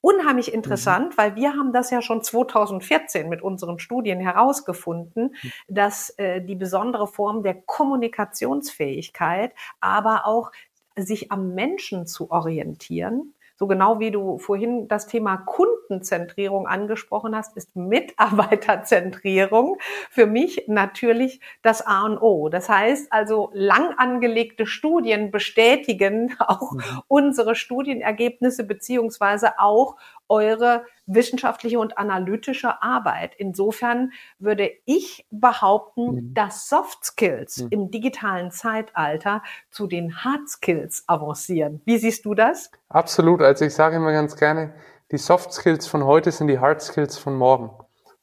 unheimlich 0.00 0.48
mhm. 0.48 0.54
interessant, 0.54 1.12
mhm. 1.12 1.18
weil 1.18 1.36
wir 1.36 1.54
haben 1.54 1.72
das 1.72 1.90
ja 1.90 2.02
schon 2.02 2.22
2014 2.22 3.28
mit 3.28 3.42
unseren 3.42 3.78
Studien 3.78 4.20
herausgefunden, 4.20 5.34
mhm. 5.42 5.52
dass 5.68 6.10
äh, 6.18 6.40
die 6.40 6.56
besondere 6.56 7.06
Form 7.06 7.42
der 7.42 7.54
Kommunikationsfähigkeit, 7.54 9.52
aber 9.80 10.26
auch 10.26 10.52
sich 10.96 11.30
am 11.32 11.54
Menschen 11.54 12.06
zu 12.06 12.30
orientieren, 12.30 13.34
so 13.60 13.66
genau 13.66 14.00
wie 14.00 14.10
du 14.10 14.38
vorhin 14.38 14.88
das 14.88 15.06
Thema 15.06 15.36
Kundenzentrierung 15.36 16.66
angesprochen 16.66 17.36
hast, 17.36 17.58
ist 17.58 17.76
Mitarbeiterzentrierung 17.76 19.76
für 20.08 20.24
mich 20.24 20.64
natürlich 20.66 21.42
das 21.60 21.86
A 21.86 22.06
und 22.06 22.16
O. 22.22 22.48
Das 22.48 22.70
heißt 22.70 23.12
also, 23.12 23.50
lang 23.52 23.92
angelegte 23.98 24.64
Studien 24.64 25.30
bestätigen 25.30 26.34
auch 26.38 26.72
mhm. 26.72 26.82
unsere 27.06 27.54
Studienergebnisse 27.54 28.64
beziehungsweise 28.64 29.58
auch 29.58 29.96
eure 30.30 30.84
wissenschaftliche 31.06 31.78
und 31.78 31.98
analytische 31.98 32.82
Arbeit. 32.82 33.34
Insofern 33.36 34.12
würde 34.38 34.70
ich 34.84 35.26
behaupten, 35.30 36.14
mhm. 36.14 36.34
dass 36.34 36.68
Soft 36.68 37.04
Skills 37.04 37.58
mhm. 37.58 37.68
im 37.70 37.90
digitalen 37.90 38.50
Zeitalter 38.50 39.42
zu 39.70 39.86
den 39.86 40.24
Hard 40.24 40.48
Skills 40.48 41.04
avancieren. 41.06 41.82
Wie 41.84 41.98
siehst 41.98 42.24
du 42.24 42.34
das? 42.34 42.70
Absolut. 42.88 43.42
Also 43.42 43.64
ich 43.64 43.74
sage 43.74 43.96
immer 43.96 44.12
ganz 44.12 44.36
gerne, 44.36 44.72
die 45.10 45.18
Soft 45.18 45.52
Skills 45.52 45.88
von 45.88 46.04
heute 46.04 46.30
sind 46.30 46.46
die 46.46 46.60
Hard 46.60 46.80
Skills 46.80 47.18
von 47.18 47.36
morgen. 47.36 47.70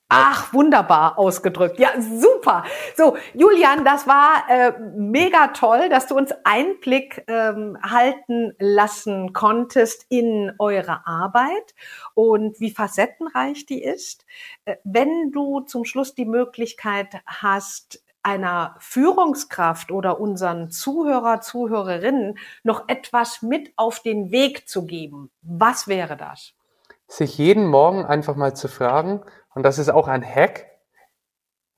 Ach, 0.10 0.54
wunderbar 0.54 1.20
ausgedrückt. 1.20 1.80
Ja, 1.80 1.90
super. 2.00 2.64
So, 2.96 3.18
Julian, 3.34 3.84
das 3.84 4.08
war 4.08 4.46
äh, 4.48 4.72
mega 4.96 5.48
toll, 5.48 5.90
dass 5.90 6.08
du 6.08 6.16
uns 6.16 6.34
Einblick 6.46 7.26
ähm, 7.28 7.78
halten 7.84 8.54
lassen 8.58 9.34
konntest 9.34 10.06
in 10.08 10.54
eure 10.60 11.06
Arbeit 11.06 11.76
und 12.14 12.58
wie 12.62 12.72
facettenreich 12.72 13.66
die 13.66 13.84
ist. 13.84 14.26
Äh, 14.64 14.78
wenn 14.86 15.32
du 15.32 15.60
zum 15.62 15.84
Schluss 15.84 16.16
die 16.16 16.26
Möglichkeit 16.26 17.22
hast, 17.26 18.02
einer 18.24 18.76
Führungskraft 18.80 19.92
oder 19.92 20.22
unseren 20.22 20.70
Zuhörer, 20.70 21.42
Zuhörerinnen 21.42 22.38
noch 22.64 22.88
etwas 22.88 23.42
mit 23.42 23.74
auf 23.76 24.02
den 24.02 24.32
Weg 24.32 24.70
zu 24.70 24.86
geben, 24.86 25.32
was 25.42 25.90
wäre 25.90 26.16
das? 26.16 26.54
Sich 27.08 27.38
jeden 27.38 27.68
Morgen 27.68 28.06
einfach 28.06 28.36
mal 28.36 28.54
zu 28.54 28.68
fragen, 28.68 29.22
und 29.58 29.64
das 29.64 29.80
ist 29.80 29.90
auch 29.90 30.08
ein 30.08 30.24
Hack. 30.24 30.68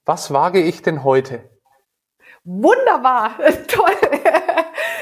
Was 0.03 0.33
wage 0.33 0.61
ich 0.61 0.81
denn 0.81 1.05
heute? 1.05 1.49
Wunderbar, 2.43 3.37
toll. 3.69 3.95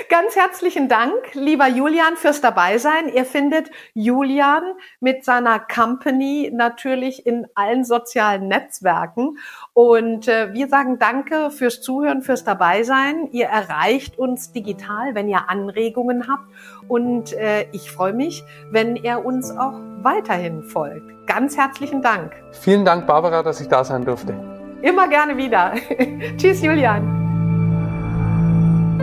Ganz 0.09 0.37
herzlichen 0.37 0.87
Dank, 0.87 1.33
lieber 1.33 1.67
Julian, 1.67 2.15
fürs 2.15 2.39
Dabeisein. 2.39 3.09
Ihr 3.13 3.25
findet 3.25 3.69
Julian 3.93 4.63
mit 5.01 5.25
seiner 5.25 5.59
Company 5.59 6.49
natürlich 6.53 7.25
in 7.25 7.45
allen 7.55 7.83
sozialen 7.83 8.47
Netzwerken. 8.47 9.37
Und 9.73 10.29
äh, 10.29 10.53
wir 10.53 10.69
sagen 10.69 10.97
Danke 10.97 11.51
fürs 11.51 11.81
Zuhören, 11.81 12.21
fürs 12.21 12.45
Dabeisein. 12.45 13.27
Ihr 13.31 13.47
erreicht 13.47 14.17
uns 14.17 14.53
digital, 14.53 15.13
wenn 15.13 15.27
ihr 15.27 15.49
Anregungen 15.49 16.29
habt. 16.29 16.45
Und 16.87 17.33
äh, 17.33 17.67
ich 17.73 17.91
freue 17.91 18.13
mich, 18.13 18.45
wenn 18.71 18.95
ihr 18.95 19.25
uns 19.25 19.51
auch 19.51 19.79
weiterhin 20.03 20.63
folgt. 20.63 21.27
Ganz 21.27 21.57
herzlichen 21.57 22.01
Dank. 22.01 22.31
Vielen 22.53 22.85
Dank, 22.85 23.07
Barbara, 23.07 23.43
dass 23.43 23.59
ich 23.59 23.67
da 23.67 23.83
sein 23.83 24.05
durfte. 24.05 24.33
Immer 24.81 25.09
gerne 25.09 25.35
wieder. 25.35 25.73
Tschüss, 26.37 26.61
Julian. 26.61 27.26